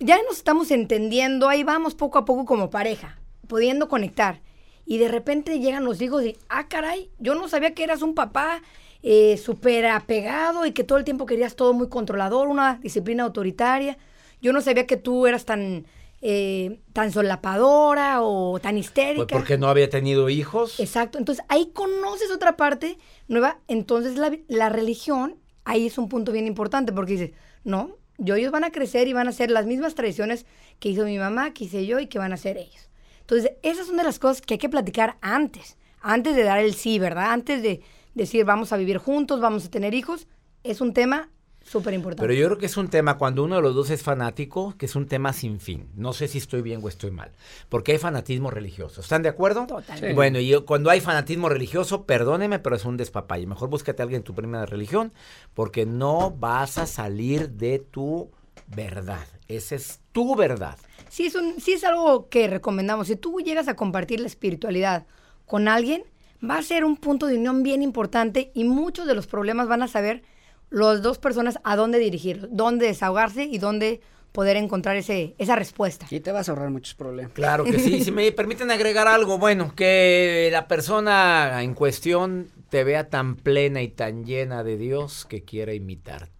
ya 0.00 0.18
nos 0.28 0.36
estamos 0.36 0.70
entendiendo, 0.70 1.48
ahí 1.48 1.64
vamos 1.64 1.94
poco 1.94 2.18
a 2.18 2.26
poco 2.26 2.44
como 2.44 2.68
pareja, 2.68 3.18
pudiendo 3.48 3.88
conectar. 3.88 4.42
Y 4.84 4.98
de 4.98 5.08
repente 5.08 5.60
llegan 5.60 5.84
los 5.86 6.02
hijos 6.02 6.24
y, 6.24 6.36
ah, 6.50 6.68
caray, 6.68 7.10
yo 7.18 7.34
no 7.34 7.48
sabía 7.48 7.72
que 7.72 7.84
eras 7.84 8.02
un 8.02 8.14
papá 8.14 8.60
eh, 9.02 9.36
súper 9.36 9.86
apegado 9.86 10.66
y 10.66 10.72
que 10.72 10.84
todo 10.84 10.98
el 10.98 11.04
tiempo 11.04 11.26
querías 11.26 11.56
todo 11.56 11.72
muy 11.72 11.88
controlador, 11.88 12.48
una 12.48 12.78
disciplina 12.82 13.24
autoritaria. 13.24 13.98
Yo 14.40 14.52
no 14.52 14.60
sabía 14.60 14.86
que 14.86 14.96
tú 14.96 15.26
eras 15.26 15.44
tan, 15.44 15.86
eh, 16.20 16.80
tan 16.92 17.12
solapadora 17.12 18.22
o 18.22 18.58
tan 18.60 18.78
histérica. 18.78 19.26
Pues 19.26 19.40
porque 19.40 19.58
no 19.58 19.68
había 19.68 19.90
tenido 19.90 20.28
hijos. 20.28 20.80
Exacto, 20.80 21.18
entonces 21.18 21.44
ahí 21.48 21.70
conoces 21.72 22.30
otra 22.30 22.56
parte 22.56 22.98
nueva, 23.28 23.58
entonces 23.68 24.16
la, 24.16 24.36
la 24.48 24.68
religión 24.68 25.36
ahí 25.64 25.86
es 25.86 25.98
un 25.98 26.08
punto 26.08 26.32
bien 26.32 26.46
importante 26.46 26.92
porque 26.92 27.12
dices, 27.12 27.30
no, 27.64 27.96
yo 28.18 28.34
ellos 28.34 28.52
van 28.52 28.64
a 28.64 28.70
crecer 28.70 29.08
y 29.08 29.12
van 29.12 29.26
a 29.26 29.30
hacer 29.30 29.50
las 29.50 29.66
mismas 29.66 29.94
tradiciones 29.94 30.46
que 30.78 30.88
hizo 30.88 31.04
mi 31.04 31.18
mamá, 31.18 31.52
que 31.52 31.64
hice 31.64 31.86
yo 31.86 31.98
y 31.98 32.06
que 32.06 32.18
van 32.18 32.32
a 32.32 32.36
hacer 32.36 32.56
ellos. 32.56 32.90
Entonces, 33.20 33.52
esas 33.62 33.86
son 33.86 33.96
de 33.96 34.04
las 34.04 34.18
cosas 34.18 34.42
que 34.42 34.54
hay 34.54 34.58
que 34.58 34.68
platicar 34.68 35.16
antes, 35.20 35.76
antes 36.00 36.34
de 36.36 36.42
dar 36.42 36.58
el 36.58 36.74
sí, 36.74 36.98
¿verdad? 36.98 37.32
Antes 37.32 37.62
de 37.62 37.80
decir 38.14 38.44
vamos 38.44 38.72
a 38.72 38.76
vivir 38.76 38.98
juntos, 38.98 39.40
vamos 39.40 39.64
a 39.66 39.70
tener 39.70 39.94
hijos, 39.94 40.28
es 40.62 40.80
un 40.80 40.92
tema 40.92 41.30
súper 41.64 41.94
importante. 41.94 42.22
Pero 42.22 42.34
yo 42.34 42.46
creo 42.46 42.58
que 42.58 42.66
es 42.66 42.76
un 42.76 42.88
tema, 42.88 43.18
cuando 43.18 43.44
uno 43.44 43.56
de 43.56 43.62
los 43.62 43.74
dos 43.74 43.90
es 43.90 44.02
fanático, 44.02 44.74
que 44.76 44.86
es 44.86 44.96
un 44.96 45.06
tema 45.06 45.32
sin 45.32 45.60
fin. 45.60 45.88
No 45.94 46.12
sé 46.12 46.28
si 46.28 46.38
estoy 46.38 46.62
bien 46.62 46.80
o 46.82 46.88
estoy 46.88 47.10
mal. 47.10 47.32
Porque 47.68 47.92
hay 47.92 47.98
fanatismo 47.98 48.50
religioso. 48.50 49.00
¿Están 49.00 49.22
de 49.22 49.28
acuerdo? 49.28 49.66
Totalmente. 49.66 50.08
Sí. 50.08 50.14
Bueno, 50.14 50.38
y 50.40 50.52
cuando 50.64 50.90
hay 50.90 51.00
fanatismo 51.00 51.48
religioso, 51.48 52.04
perdóneme, 52.04 52.58
pero 52.58 52.76
es 52.76 52.84
un 52.84 52.96
despapalle. 52.96 53.46
Mejor 53.46 53.68
búscate 53.68 54.02
a 54.02 54.04
alguien 54.04 54.20
en 54.20 54.24
tu 54.24 54.34
primera 54.34 54.66
religión, 54.66 55.12
porque 55.54 55.86
no 55.86 56.30
vas 56.32 56.78
a 56.78 56.86
salir 56.86 57.50
de 57.50 57.78
tu 57.78 58.30
verdad. 58.66 59.26
Esa 59.48 59.74
es 59.74 60.00
tu 60.12 60.34
verdad. 60.34 60.78
Sí 61.08 61.26
es, 61.26 61.34
un, 61.34 61.60
sí 61.60 61.74
es 61.74 61.84
algo 61.84 62.28
que 62.28 62.48
recomendamos. 62.48 63.08
Si 63.08 63.16
tú 63.16 63.40
llegas 63.40 63.68
a 63.68 63.76
compartir 63.76 64.20
la 64.20 64.26
espiritualidad 64.26 65.06
con 65.46 65.68
alguien, 65.68 66.04
va 66.48 66.58
a 66.58 66.62
ser 66.62 66.84
un 66.84 66.96
punto 66.96 67.26
de 67.26 67.36
unión 67.36 67.62
bien 67.62 67.82
importante 67.82 68.50
y 68.54 68.64
muchos 68.64 69.06
de 69.06 69.14
los 69.14 69.26
problemas 69.26 69.68
van 69.68 69.82
a 69.82 69.88
saber, 69.88 70.22
las 70.70 71.02
dos 71.02 71.18
personas 71.18 71.58
a 71.64 71.76
dónde 71.76 71.98
dirigir, 71.98 72.48
dónde 72.50 72.86
desahogarse 72.86 73.44
y 73.44 73.58
dónde 73.58 74.00
poder 74.32 74.56
encontrar 74.56 74.96
ese, 74.96 75.34
esa 75.38 75.56
respuesta. 75.56 76.06
Y 76.10 76.20
te 76.20 76.32
vas 76.32 76.48
a 76.48 76.52
ahorrar 76.52 76.70
muchos 76.70 76.94
problemas. 76.94 77.32
Claro 77.32 77.64
que 77.64 77.78
sí. 77.78 78.02
si 78.04 78.10
me 78.10 78.32
permiten 78.32 78.70
agregar 78.70 79.06
algo, 79.06 79.38
bueno, 79.38 79.74
que 79.76 80.48
la 80.50 80.66
persona 80.68 81.62
en 81.62 81.74
cuestión 81.74 82.48
te 82.70 82.82
vea 82.84 83.10
tan 83.10 83.36
plena 83.36 83.82
y 83.82 83.88
tan 83.88 84.24
llena 84.24 84.64
de 84.64 84.78
Dios 84.78 85.26
que 85.26 85.42
quiera 85.44 85.74
imitarte. 85.74 86.32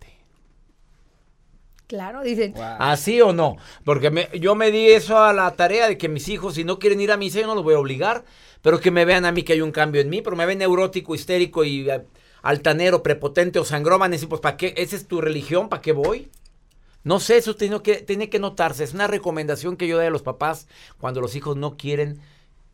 Claro, 1.87 2.23
dicen. 2.23 2.55
¿Así 2.79 3.21
o 3.21 3.35
no? 3.35 3.57
Porque 3.85 4.11
me- 4.11 4.31
yo 4.41 4.55
me 4.55 4.71
di 4.71 4.89
eso 4.89 5.19
a 5.19 5.35
la 5.35 5.51
tarea 5.55 5.89
de 5.89 5.99
que 5.99 6.09
mis 6.09 6.27
hijos, 6.29 6.55
si 6.55 6.65
no 6.65 6.79
quieren 6.79 7.03
ir 7.03 7.13
a 7.13 7.19
misa, 7.19 7.41
yo 7.41 7.47
no 7.47 7.55
los 7.55 7.65
voy 7.65 7.75
a 7.75 7.79
obligar, 7.79 8.25
pero 8.63 8.81
que 8.81 8.91
me 8.91 9.05
vean 9.05 9.25
a 9.25 9.33
mí 9.33 9.43
que 9.43 9.53
hay 9.53 9.61
un 9.61 9.73
cambio 9.73 10.01
en 10.01 10.09
mí, 10.09 10.23
pero 10.23 10.37
me 10.37 10.47
ven 10.47 10.59
neurótico, 10.59 11.15
histérico 11.15 11.65
y 11.65 11.91
eh, 11.91 12.05
altanero, 12.43 13.03
prepotente 13.03 13.59
o 13.59 13.65
sangrómano, 13.65 14.15
y 14.15 14.19
pues, 14.27 14.41
¿para 14.41 14.57
qué? 14.57 14.73
¿Esa 14.77 14.97
es 14.97 15.07
tu 15.07 15.21
religión? 15.21 15.69
¿Para 15.69 15.83
qué 15.83 15.93
voy? 15.93 16.31
No 17.05 17.19
sé, 17.19 17.37
eso 17.37 17.57
tiene 17.57 17.83
que, 17.83 17.97
tiene 17.97 18.31
que 18.31 18.39
notarse. 18.39 18.85
Es 18.85 18.95
una 18.95 19.09
recomendación 19.09 19.77
que 19.77 19.89
yo 19.89 19.97
doy 19.97 20.07
a 20.07 20.11
los 20.11 20.23
papás 20.23 20.69
cuando 20.99 21.21
los 21.21 21.35
hijos 21.35 21.57
no 21.57 21.77
quieren 21.77 22.21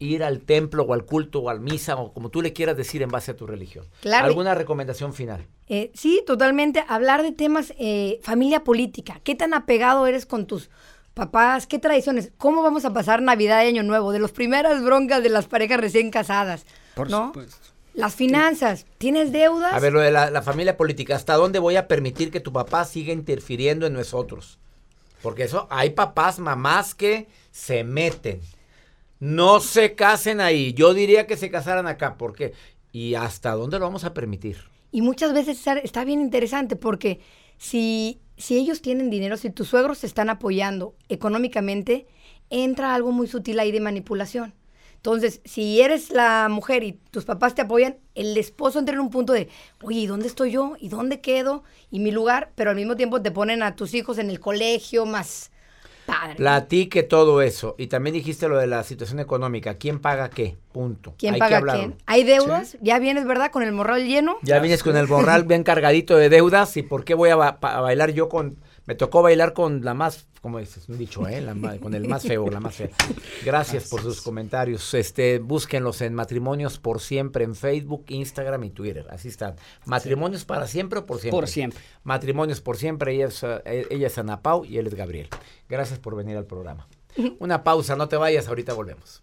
ir 0.01 0.23
al 0.23 0.41
templo 0.41 0.85
o 0.85 0.95
al 0.95 1.05
culto 1.05 1.41
o 1.41 1.51
al 1.51 1.61
misa 1.61 1.97
o 1.97 2.13
como 2.13 2.29
tú 2.29 2.41
le 2.41 2.53
quieras 2.53 2.77
decir 2.77 3.03
en 3.03 3.09
base 3.09 3.33
a 3.33 3.37
tu 3.37 3.47
religión. 3.47 3.87
Claro. 4.01 4.27
¿Alguna 4.27 4.55
recomendación 4.55 5.13
final? 5.13 5.47
Eh, 5.67 5.91
sí, 5.95 6.23
totalmente. 6.27 6.85
Hablar 6.89 7.23
de 7.23 7.33
temas, 7.33 7.73
eh, 7.79 8.21
familia 8.23 8.65
política. 8.65 9.21
¿Qué 9.25 9.35
tan 9.35 9.55
apegado 9.55 10.07
eres 10.07 10.27
con 10.27 10.47
tus 10.47 10.71
papás? 11.19 11.67
¿Qué 11.67 11.79
tradiciones? 11.79 12.31
¿Cómo 12.39 12.63
vamos 12.63 12.85
a 12.87 12.93
pasar 12.95 13.21
Navidad 13.21 13.63
y 13.65 13.69
Año 13.69 13.83
Nuevo? 13.83 14.13
De 14.13 14.21
las 14.21 14.31
primeras 14.31 14.83
broncas 14.83 15.23
de 15.23 15.29
las 15.29 15.47
parejas 15.47 15.81
recién 15.81 16.11
casadas. 16.11 16.65
Por 16.95 17.11
¿no? 17.11 17.27
supuesto. 17.27 17.57
Las 17.93 18.15
finanzas. 18.15 18.87
¿Tienes 18.97 19.33
deudas? 19.33 19.75
A 19.75 19.81
ver, 19.81 19.93
lo 19.93 20.01
de 20.01 20.13
la, 20.13 20.31
la 20.31 20.41
familia 20.41 20.77
política, 20.77 21.17
¿hasta 21.17 21.35
dónde 21.35 21.59
voy 21.59 21.77
a 21.77 21.89
permitir 21.89 22.31
que 22.31 22.41
tu 22.41 22.53
papá 22.53 22.85
siga 22.85 23.13
interfiriendo 23.13 23.87
en 23.87 23.95
nosotros? 23.95 24.59
Porque 25.21 25.43
eso, 25.43 25.67
hay 25.69 25.91
papás, 25.91 26.39
mamás 26.39 26.95
que 26.95 27.27
se 27.51 27.83
meten. 27.83 28.41
No 29.19 29.59
se 29.59 29.95
casen 29.97 30.41
ahí. 30.41 30.73
Yo 30.75 30.95
diría 30.95 31.27
que 31.27 31.37
se 31.37 31.51
casaran 31.51 31.89
acá. 31.89 32.17
¿Por 32.17 32.35
qué? 32.35 32.55
¿Y 32.93 33.15
hasta 33.17 33.53
dónde 33.53 33.79
lo 33.81 33.87
vamos 33.87 34.05
a 34.05 34.15
permitir? 34.15 34.59
Y 34.93 35.03
muchas 35.03 35.33
veces 35.35 35.61
está 35.83 36.05
bien 36.05 36.21
interesante 36.21 36.77
porque 36.77 37.21
si, 37.59 38.21
si 38.37 38.57
ellos 38.57 38.81
tienen 38.81 39.11
dinero, 39.11 39.37
si 39.37 39.51
tus 39.51 39.69
suegros 39.69 40.01
te 40.01 40.07
están 40.07 40.31
apoyando 40.31 40.95
económicamente, 41.09 42.07
entra 42.51 42.95
algo 42.95 43.13
muy 43.13 43.27
sutil 43.27 43.61
ahí 43.61 43.73
de 43.73 43.81
manipulación. 43.81 44.55
Entonces, 44.95 45.41
si 45.45 45.81
eres 45.81 46.11
la 46.11 46.49
mujer 46.51 46.83
y 46.83 46.93
tus 47.11 47.25
papás 47.25 47.55
te 47.55 47.63
apoyan, 47.63 47.99
el 48.17 48.37
esposo 48.37 48.81
entra 48.81 48.95
en 48.95 49.01
un 49.01 49.11
punto 49.11 49.33
de, 49.33 49.49
oye, 49.83 50.01
¿y 50.01 50.07
dónde 50.07 50.27
estoy 50.27 50.51
yo? 50.51 50.75
¿Y 50.81 50.89
dónde 50.89 51.21
quedo? 51.21 51.63
¿Y 51.91 52.01
mi 52.01 52.11
lugar? 52.11 52.53
Pero 52.57 52.71
al 52.71 52.77
mismo 52.77 52.97
tiempo 52.97 53.23
te 53.23 53.31
ponen 53.31 53.63
a 53.63 53.77
tus 53.77 53.95
hijos 53.95 54.19
en 54.19 54.29
el 54.29 54.41
colegio 54.41 55.07
más 55.07 55.53
padre. 56.09 56.35
Platique 56.37 57.03
todo 57.03 57.43
eso. 57.43 57.77
Y 57.79 57.87
también 57.87 58.15
dijiste 58.15 58.49
lo 58.49 58.59
de 58.59 58.67
la 58.67 58.83
situación 58.83 59.21
económica. 59.21 59.75
¿Quién 59.75 60.01
paga 60.01 60.31
qué? 60.31 60.57
Punto. 60.73 61.15
¿Quién 61.19 61.35
Hay 61.35 61.41
paga 61.41 61.61
quién? 61.61 61.95
¿Hay 62.07 62.25
deudas? 62.25 62.77
¿Ya 62.81 62.99
vienes, 62.99 63.27
verdad, 63.27 63.51
con 63.53 63.63
el 63.63 63.73
morral 63.73 64.07
lleno? 64.07 64.39
Ya 64.43 64.59
vienes 64.59 64.83
con 64.83 64.97
el 64.97 65.07
borral 65.07 65.45
bien 65.45 65.63
cargadito 65.63 66.17
de 66.17 66.29
deudas. 66.31 66.77
¿Y 66.77 66.83
por 66.83 67.05
qué 67.05 67.15
voy 67.15 67.31
a, 67.31 67.37
ba- 67.37 67.59
a 67.61 67.81
bailar 67.81 68.11
yo 68.13 68.29
con... 68.29 68.57
Me 68.89 68.95
tocó 68.95 69.21
bailar 69.21 69.53
con 69.53 69.85
la 69.85 69.93
más, 69.93 70.27
como 70.41 70.59
dices, 70.59 70.89
un 70.89 70.97
dicho, 70.97 71.29
¿eh? 71.29 71.43
La 71.43 71.55
con 71.77 71.93
el 71.93 72.09
más 72.09 72.23
feo, 72.23 72.49
la 72.49 72.59
más 72.59 72.77
fea. 72.77 72.89
Gracias 73.45 73.87
por 73.91 74.01
sus 74.01 74.23
comentarios. 74.23 74.95
Este, 74.95 75.41
búsquenlos 75.41 76.01
en 76.01 76.15
Matrimonios 76.15 76.79
por 76.79 77.03
Siempre 77.03 77.45
en 77.45 77.55
Facebook, 77.55 78.07
Instagram 78.09 78.65
y 78.65 78.71
Twitter. 78.71 79.07
Así 79.11 79.29
están. 79.29 79.57
Matrimonios 79.85 80.47
para 80.47 80.67
siempre 80.67 81.01
o 81.01 81.05
por 81.05 81.19
siempre. 81.19 81.39
Por 81.39 81.49
siempre. 81.49 81.79
Matrimonios 82.03 82.63
por 82.63 82.79
siempre. 82.79 83.15
Ella 83.15 83.27
es, 83.27 83.43
eh, 83.43 83.87
ella 83.91 84.07
es 84.07 84.17
Ana 84.17 84.41
Pau 84.41 84.65
y 84.65 84.79
él 84.79 84.87
es 84.87 84.95
Gabriel. 84.95 85.29
Gracias 85.69 85.99
por 85.99 86.17
venir 86.17 86.39
al 86.39 86.47
programa. 86.47 86.89
Una 87.41 87.65
pausa, 87.65 87.95
no 87.95 88.09
te 88.09 88.17
vayas, 88.17 88.49
ahorita 88.49 88.73
volvemos. 88.73 89.23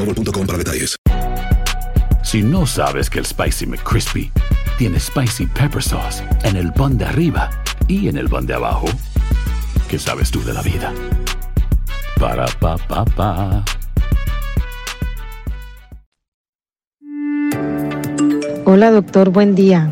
boostmobile.com 0.05 0.45
para 0.45 0.57
detalles. 0.57 0.95
Si 2.23 2.41
no 2.41 2.65
sabes 2.65 3.09
que 3.09 3.19
el 3.19 3.25
Spicy 3.25 3.65
McCrispy 3.65 4.31
tiene 4.77 4.99
Spicy 4.99 5.47
Pepper 5.47 5.81
Sauce 5.81 6.23
en 6.43 6.55
el 6.55 6.71
pan 6.73 6.97
de 6.97 7.05
arriba 7.05 7.49
y 7.87 8.07
en 8.07 8.17
el 8.17 8.29
pan 8.29 8.45
de 8.45 8.53
abajo, 8.53 8.87
¿qué 9.89 9.99
sabes 9.99 10.31
tú 10.31 10.43
de 10.43 10.53
la 10.53 10.61
vida? 10.61 10.93
Para, 12.19 12.45
pa, 12.59 12.77
pa, 12.77 13.05
pa. 13.05 13.65
Hola 18.65 18.91
doctor, 18.91 19.31
buen 19.31 19.55
día. 19.55 19.91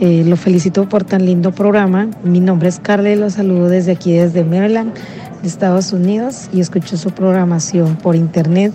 Eh, 0.00 0.24
lo 0.26 0.36
felicito 0.36 0.88
por 0.88 1.04
tan 1.04 1.26
lindo 1.26 1.52
programa. 1.52 2.08
Mi 2.24 2.40
nombre 2.40 2.70
es 2.70 2.80
Carla 2.80 3.10
y 3.10 3.16
lo 3.16 3.28
saludo 3.28 3.68
desde 3.68 3.92
aquí, 3.92 4.14
desde 4.14 4.42
Maryland, 4.44 4.94
de 5.42 5.48
Estados 5.48 5.92
Unidos, 5.92 6.48
y 6.54 6.60
escucho 6.60 6.96
su 6.96 7.10
programación 7.10 7.96
por 7.96 8.16
internet. 8.16 8.72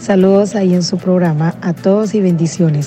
Saludos 0.00 0.54
ahí 0.54 0.74
en 0.74 0.82
su 0.82 0.96
programa 0.96 1.54
a 1.60 1.72
todos 1.74 2.14
y 2.14 2.20
bendiciones. 2.20 2.86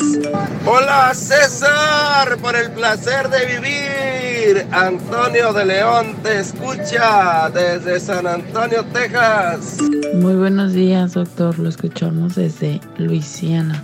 Hola 0.66 1.14
César, 1.14 2.38
por 2.42 2.56
el 2.56 2.72
placer 2.72 3.30
de 3.30 3.46
vivir. 3.46 4.68
Antonio 4.72 5.54
de 5.54 5.66
León 5.66 6.16
te 6.24 6.40
escucha 6.40 7.50
desde 7.50 8.00
San 8.00 8.26
Antonio, 8.26 8.84
Texas. 8.92 9.78
Muy 10.16 10.36
buenos 10.36 10.74
días, 10.74 11.14
doctor. 11.14 11.60
Lo 11.60 11.70
escuchamos 11.70 12.36
desde 12.36 12.80
Luisiana. 12.98 13.84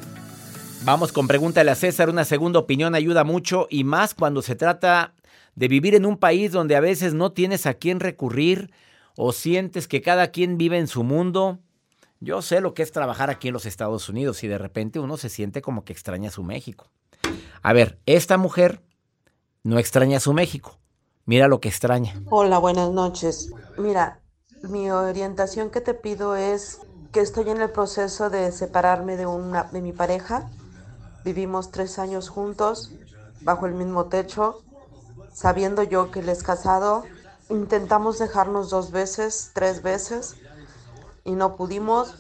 Vamos 0.84 1.12
con 1.12 1.28
pregúntale 1.28 1.72
a 1.72 1.76
César. 1.76 2.10
Una 2.10 2.26
segunda 2.26 2.60
opinión 2.60 2.96
ayuda 2.96 3.24
mucho 3.24 3.68
y 3.70 3.84
más 3.84 4.14
cuando 4.14 4.42
se 4.42 4.56
trata 4.56 5.14
de 5.56 5.68
vivir 5.68 5.96
en 5.96 6.06
un 6.06 6.18
país 6.18 6.52
donde 6.52 6.76
a 6.76 6.80
veces 6.80 7.14
no 7.14 7.32
tienes 7.32 7.66
a 7.66 7.74
quién 7.74 8.00
recurrir 8.00 8.72
o 9.16 9.34
sientes 9.34 9.88
que 9.88 10.02
cada 10.02 10.28
quien 10.28 10.58
vive 10.58 10.78
en 10.78 10.88
su 10.88 11.04
mundo. 11.04 11.60
Yo 12.20 12.42
sé 12.42 12.62
lo 12.62 12.74
que 12.74 12.82
es 12.82 12.92
trabajar 12.92 13.30
aquí 13.30 13.50
en 13.50 13.54
los 13.54 13.66
Estados 13.66 14.10
Unidos 14.10 14.44
y 14.44 14.48
de 14.48 14.58
repente 14.58 15.00
uno 15.00 15.18
se 15.18 15.30
siente 15.30 15.62
como 15.62 15.86
que 15.86 15.94
extraña 15.94 16.32
su 16.32 16.44
México. 16.44 16.90
A 17.62 17.74
ver, 17.74 18.00
esta 18.06 18.38
mujer 18.38 18.82
no 19.64 19.78
extraña 19.78 20.20
su 20.20 20.34
México. 20.34 20.80
Mira 21.26 21.48
lo 21.48 21.60
que 21.60 21.70
extraña. 21.70 22.20
Hola, 22.30 22.58
buenas 22.58 22.90
noches. 22.90 23.52
Mira, 23.78 24.22
mi 24.64 24.90
orientación 24.90 25.70
que 25.70 25.82
te 25.82 25.94
pido 25.94 26.36
es 26.36 26.80
que 27.12 27.20
estoy 27.20 27.50
en 27.50 27.62
el 27.62 27.70
proceso 27.70 28.30
de 28.30 28.52
separarme 28.52 29.16
de 29.16 29.28
una 29.28 29.66
de 29.66 29.82
mi 29.82 29.92
pareja. 29.92 30.50
Vivimos 31.24 31.70
tres 31.70 32.00
años 32.00 32.30
juntos, 32.30 32.94
bajo 33.42 33.68
el 33.68 33.74
mismo 33.74 34.06
techo, 34.06 34.64
sabiendo 35.34 35.84
yo 35.84 36.10
que 36.10 36.22
él 36.22 36.30
es 36.30 36.42
casado. 36.42 37.04
Intentamos 37.50 38.18
dejarnos 38.18 38.70
dos 38.70 38.92
veces, 38.92 39.52
tres 39.54 39.84
veces, 39.84 40.36
y 41.28 41.34
no 41.34 41.58
pudimos. 41.58 42.16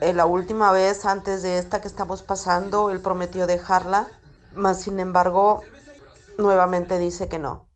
Eh, 0.00 0.14
la 0.14 0.24
última 0.24 0.72
vez, 0.72 1.04
antes 1.04 1.42
de 1.42 1.58
esta 1.58 1.80
que 1.82 1.88
estamos 1.88 2.22
pasando, 2.22 2.90
él 2.90 3.00
prometió 3.00 3.46
dejarla, 3.46 4.08
mas 4.54 4.80
sin 4.80 5.00
embargo, 5.00 5.62
nuevamente 6.38 6.98
dice 6.98 7.28
que 7.28 7.38
no. 7.38 7.66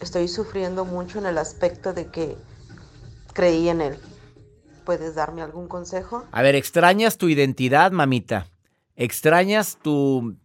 Estoy 0.00 0.28
sufriendo 0.28 0.84
mucho 0.84 1.18
en 1.18 1.26
el 1.26 1.38
aspecto 1.38 1.94
de 1.94 2.10
que 2.10 2.36
creí 3.32 3.68
en 3.68 3.80
él. 3.80 3.98
¿Puedes 4.84 5.14
darme 5.14 5.40
algún 5.40 5.66
consejo? 5.66 6.24
A 6.30 6.42
ver, 6.42 6.54
extrañas 6.54 7.16
tu 7.16 7.28
identidad, 7.28 7.90
mamita. 7.90 8.46
Extrañas 8.96 9.78
tu, 9.82 10.36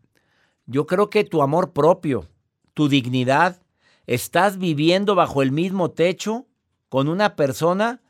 yo 0.65 0.87
creo 0.87 1.09
que 1.09 1.25
tu 1.25 1.41
amor 1.41 1.73
propio, 1.73 2.29
tu 2.73 2.87
dignidad. 2.87 3.61
Estás 4.07 4.57
viviendo 4.57 5.15
bajo 5.15 5.41
el 5.41 5.51
mismo 5.51 5.91
techo 5.91 6.47
con 6.87 7.09
una 7.09 7.35
persona 7.35 8.01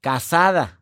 casada. 0.00 0.75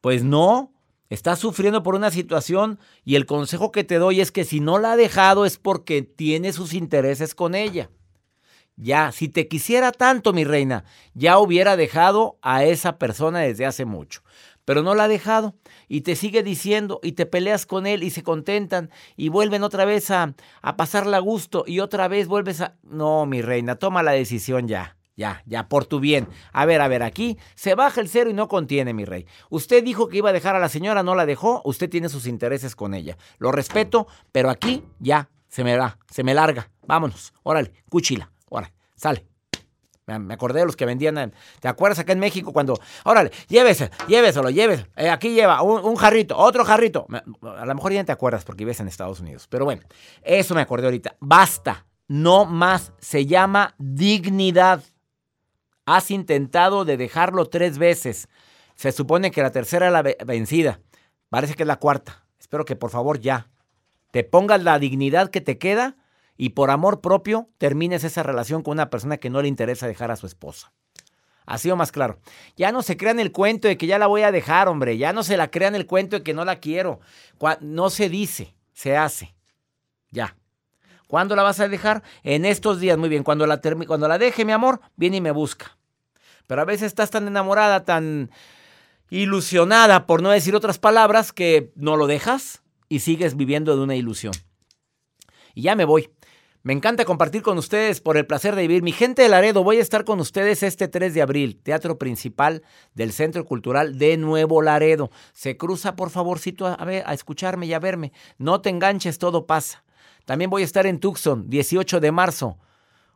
Pues 0.00 0.24
no, 0.24 0.72
estás 1.10 1.38
sufriendo 1.38 1.82
por 1.82 1.94
una 1.94 2.10
situación 2.10 2.78
y 3.04 3.16
el 3.16 3.26
consejo 3.26 3.70
que 3.70 3.84
te 3.84 3.96
doy 3.96 4.20
es 4.20 4.32
que 4.32 4.44
si 4.44 4.60
no 4.60 4.78
la 4.78 4.92
ha 4.92 4.96
dejado 4.96 5.44
es 5.44 5.58
porque 5.58 6.02
tiene 6.02 6.52
sus 6.52 6.72
intereses 6.72 7.34
con 7.34 7.54
ella. 7.54 7.90
Ya, 8.76 9.12
si 9.12 9.28
te 9.28 9.46
quisiera 9.46 9.92
tanto, 9.92 10.32
mi 10.32 10.44
reina, 10.44 10.84
ya 11.12 11.38
hubiera 11.38 11.76
dejado 11.76 12.38
a 12.40 12.64
esa 12.64 12.98
persona 12.98 13.40
desde 13.40 13.66
hace 13.66 13.84
mucho. 13.84 14.22
Pero 14.64 14.82
no 14.82 14.94
la 14.94 15.04
ha 15.04 15.08
dejado 15.08 15.54
y 15.86 16.00
te 16.00 16.16
sigue 16.16 16.42
diciendo 16.42 16.98
y 17.02 17.12
te 17.12 17.26
peleas 17.26 17.66
con 17.66 17.86
él 17.86 18.02
y 18.02 18.10
se 18.10 18.22
contentan 18.22 18.90
y 19.16 19.28
vuelven 19.28 19.64
otra 19.64 19.84
vez 19.84 20.10
a, 20.10 20.34
a 20.62 20.76
pasarla 20.76 21.18
a 21.18 21.20
gusto 21.20 21.64
y 21.66 21.80
otra 21.80 22.08
vez 22.08 22.26
vuelves 22.26 22.62
a... 22.62 22.76
No, 22.82 23.26
mi 23.26 23.42
reina, 23.42 23.76
toma 23.76 24.02
la 24.02 24.12
decisión 24.12 24.66
ya. 24.66 24.96
Ya, 25.20 25.42
ya, 25.44 25.68
por 25.68 25.84
tu 25.84 26.00
bien. 26.00 26.28
A 26.50 26.64
ver, 26.64 26.80
a 26.80 26.88
ver, 26.88 27.02
aquí 27.02 27.36
se 27.54 27.74
baja 27.74 28.00
el 28.00 28.08
cero 28.08 28.30
y 28.30 28.32
no 28.32 28.48
contiene, 28.48 28.94
mi 28.94 29.04
rey. 29.04 29.26
Usted 29.50 29.84
dijo 29.84 30.08
que 30.08 30.16
iba 30.16 30.30
a 30.30 30.32
dejar 30.32 30.56
a 30.56 30.58
la 30.58 30.70
señora, 30.70 31.02
no 31.02 31.14
la 31.14 31.26
dejó, 31.26 31.60
usted 31.66 31.90
tiene 31.90 32.08
sus 32.08 32.24
intereses 32.24 32.74
con 32.74 32.94
ella. 32.94 33.18
Lo 33.36 33.52
respeto, 33.52 34.06
pero 34.32 34.48
aquí 34.48 34.82
ya 34.98 35.28
se 35.46 35.62
me 35.62 35.76
va, 35.76 35.98
se 36.10 36.24
me 36.24 36.32
larga. 36.32 36.70
Vámonos, 36.86 37.34
órale, 37.42 37.70
cuchila. 37.90 38.32
Órale, 38.48 38.72
sale. 38.96 39.26
Me 40.06 40.32
acordé 40.32 40.60
de 40.60 40.64
los 40.64 40.74
que 40.74 40.86
vendían. 40.86 41.34
¿Te 41.60 41.68
acuerdas 41.68 41.98
acá 41.98 42.14
en 42.14 42.18
México 42.18 42.54
cuando. 42.54 42.80
Órale, 43.04 43.30
llévese, 43.46 43.90
lléveselo, 44.08 44.48
llévese. 44.48 44.86
Eh, 44.96 45.10
aquí 45.10 45.34
lleva 45.34 45.60
un, 45.60 45.96
jarrito, 45.96 46.38
otro 46.38 46.64
jarrito. 46.64 47.06
A 47.42 47.66
lo 47.66 47.74
mejor 47.74 47.92
ya 47.92 48.00
no 48.00 48.06
te 48.06 48.12
acuerdas 48.12 48.46
porque 48.46 48.64
vives 48.64 48.80
en 48.80 48.88
Estados 48.88 49.20
Unidos. 49.20 49.46
Pero 49.48 49.66
bueno, 49.66 49.82
eso 50.22 50.54
me 50.54 50.62
acordé 50.62 50.86
ahorita. 50.86 51.16
Basta, 51.20 51.84
no 52.08 52.46
más. 52.46 52.94
Se 53.00 53.26
llama 53.26 53.74
dignidad. 53.78 54.82
Has 55.92 56.12
intentado 56.12 56.84
de 56.84 56.96
dejarlo 56.96 57.46
tres 57.46 57.76
veces. 57.76 58.28
Se 58.76 58.92
supone 58.92 59.32
que 59.32 59.42
la 59.42 59.50
tercera 59.50 59.86
es 59.88 59.92
la 59.92 60.02
vencida. 60.24 60.78
Parece 61.30 61.54
que 61.54 61.64
es 61.64 61.66
la 61.66 61.80
cuarta. 61.80 62.24
Espero 62.38 62.64
que 62.64 62.76
por 62.76 62.90
favor 62.90 63.18
ya 63.18 63.50
te 64.12 64.22
pongas 64.22 64.62
la 64.62 64.78
dignidad 64.78 65.32
que 65.32 65.40
te 65.40 65.58
queda 65.58 65.96
y 66.36 66.50
por 66.50 66.70
amor 66.70 67.00
propio 67.00 67.48
termines 67.58 68.04
esa 68.04 68.22
relación 68.22 68.62
con 68.62 68.74
una 68.74 68.88
persona 68.88 69.16
que 69.16 69.30
no 69.30 69.42
le 69.42 69.48
interesa 69.48 69.88
dejar 69.88 70.12
a 70.12 70.16
su 70.16 70.28
esposa. 70.28 70.72
Ha 71.44 71.58
sido 71.58 71.74
más 71.74 71.90
claro. 71.90 72.20
Ya 72.56 72.70
no 72.70 72.82
se 72.82 72.96
crean 72.96 73.18
el 73.18 73.32
cuento 73.32 73.66
de 73.66 73.76
que 73.76 73.88
ya 73.88 73.98
la 73.98 74.06
voy 74.06 74.22
a 74.22 74.30
dejar, 74.30 74.68
hombre. 74.68 74.96
Ya 74.96 75.12
no 75.12 75.24
se 75.24 75.36
la 75.36 75.50
crean 75.50 75.74
el 75.74 75.86
cuento 75.86 76.18
de 76.18 76.22
que 76.22 76.34
no 76.34 76.44
la 76.44 76.60
quiero. 76.60 77.00
No 77.62 77.90
se 77.90 78.08
dice, 78.08 78.54
se 78.74 78.96
hace. 78.96 79.34
Ya. 80.12 80.36
¿Cuándo 81.08 81.34
la 81.34 81.42
vas 81.42 81.58
a 81.58 81.66
dejar? 81.66 82.04
En 82.22 82.44
estos 82.44 82.78
días, 82.78 82.96
muy 82.96 83.08
bien. 83.08 83.24
Cuando 83.24 83.44
la, 83.44 83.60
cuando 83.60 84.06
la 84.06 84.18
deje, 84.18 84.44
mi 84.44 84.52
amor, 84.52 84.80
viene 84.94 85.16
y 85.16 85.20
me 85.20 85.32
busca. 85.32 85.79
Pero 86.50 86.62
a 86.62 86.64
veces 86.64 86.88
estás 86.88 87.10
tan 87.10 87.28
enamorada, 87.28 87.84
tan 87.84 88.28
ilusionada, 89.08 90.08
por 90.08 90.20
no 90.20 90.30
decir 90.30 90.56
otras 90.56 90.80
palabras, 90.80 91.32
que 91.32 91.70
no 91.76 91.94
lo 91.94 92.08
dejas 92.08 92.64
y 92.88 92.98
sigues 92.98 93.36
viviendo 93.36 93.76
de 93.76 93.84
una 93.84 93.94
ilusión. 93.94 94.32
Y 95.54 95.62
ya 95.62 95.76
me 95.76 95.84
voy. 95.84 96.10
Me 96.64 96.72
encanta 96.72 97.04
compartir 97.04 97.42
con 97.42 97.56
ustedes 97.56 98.00
por 98.00 98.16
el 98.16 98.26
placer 98.26 98.56
de 98.56 98.62
vivir. 98.62 98.82
Mi 98.82 98.90
gente 98.90 99.22
de 99.22 99.28
Laredo, 99.28 99.62
voy 99.62 99.76
a 99.76 99.80
estar 99.80 100.02
con 100.02 100.18
ustedes 100.18 100.64
este 100.64 100.88
3 100.88 101.14
de 101.14 101.22
abril, 101.22 101.56
Teatro 101.62 101.98
Principal 101.98 102.64
del 102.94 103.12
Centro 103.12 103.44
Cultural 103.44 103.96
de 103.96 104.16
Nuevo 104.16 104.60
Laredo. 104.60 105.12
Se 105.32 105.56
cruza, 105.56 105.94
por 105.94 106.10
favorcito, 106.10 106.66
a, 106.66 106.84
ver, 106.84 107.04
a 107.06 107.14
escucharme 107.14 107.66
y 107.66 107.74
a 107.74 107.78
verme. 107.78 108.12
No 108.38 108.60
te 108.60 108.70
enganches, 108.70 109.18
todo 109.18 109.46
pasa. 109.46 109.84
También 110.24 110.50
voy 110.50 110.62
a 110.62 110.64
estar 110.64 110.84
en 110.84 110.98
Tucson, 110.98 111.48
18 111.48 112.00
de 112.00 112.10
marzo, 112.10 112.58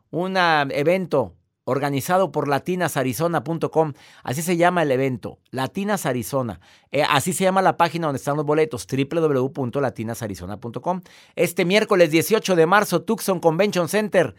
un 0.09 0.37
evento 0.37 1.35
organizado 1.65 2.31
por 2.31 2.47
latinasarizona.com. 2.47 3.91
Así 4.23 4.41
se 4.41 4.55
llama 4.55 4.83
el 4.83 4.91
evento, 4.91 5.39
Latinas 5.51 6.05
Arizona. 6.05 6.61
Eh, 6.91 7.03
así 7.03 7.33
se 7.33 7.43
llama 7.43 7.61
la 7.61 7.75
página 7.75 8.07
donde 8.07 8.15
están 8.17 8.37
los 8.37 8.45
boletos, 8.45 8.87
www.latinasarizona.com. 8.87 11.01
Este 11.35 11.65
miércoles 11.65 12.11
18 12.11 12.55
de 12.55 12.65
marzo, 12.65 13.01
Tucson 13.01 13.41
Convention 13.41 13.89
Center. 13.89 14.35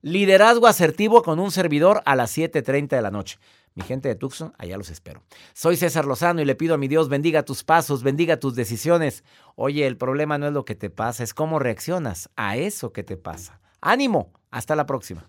Liderazgo 0.00 0.68
asertivo 0.68 1.22
con 1.22 1.40
un 1.40 1.50
servidor 1.50 2.02
a 2.04 2.14
las 2.14 2.38
7.30 2.38 2.90
de 2.90 3.02
la 3.02 3.10
noche. 3.10 3.38
Mi 3.74 3.82
gente 3.82 4.08
de 4.08 4.14
Tucson, 4.14 4.52
allá 4.58 4.76
los 4.76 4.90
espero. 4.90 5.22
Soy 5.54 5.76
César 5.76 6.04
Lozano 6.04 6.40
y 6.40 6.44
le 6.44 6.54
pido 6.54 6.74
a 6.74 6.78
mi 6.78 6.88
Dios 6.88 7.08
bendiga 7.08 7.44
tus 7.44 7.64
pasos, 7.64 8.02
bendiga 8.02 8.38
tus 8.38 8.54
decisiones. 8.54 9.24
Oye, 9.56 9.86
el 9.86 9.96
problema 9.96 10.38
no 10.38 10.46
es 10.46 10.52
lo 10.52 10.64
que 10.64 10.74
te 10.74 10.90
pasa, 10.90 11.24
es 11.24 11.34
cómo 11.34 11.58
reaccionas 11.58 12.30
a 12.36 12.56
eso 12.56 12.92
que 12.92 13.02
te 13.02 13.16
pasa. 13.16 13.60
Ánimo, 13.80 14.32
hasta 14.50 14.74
la 14.74 14.86
próxima. 14.86 15.28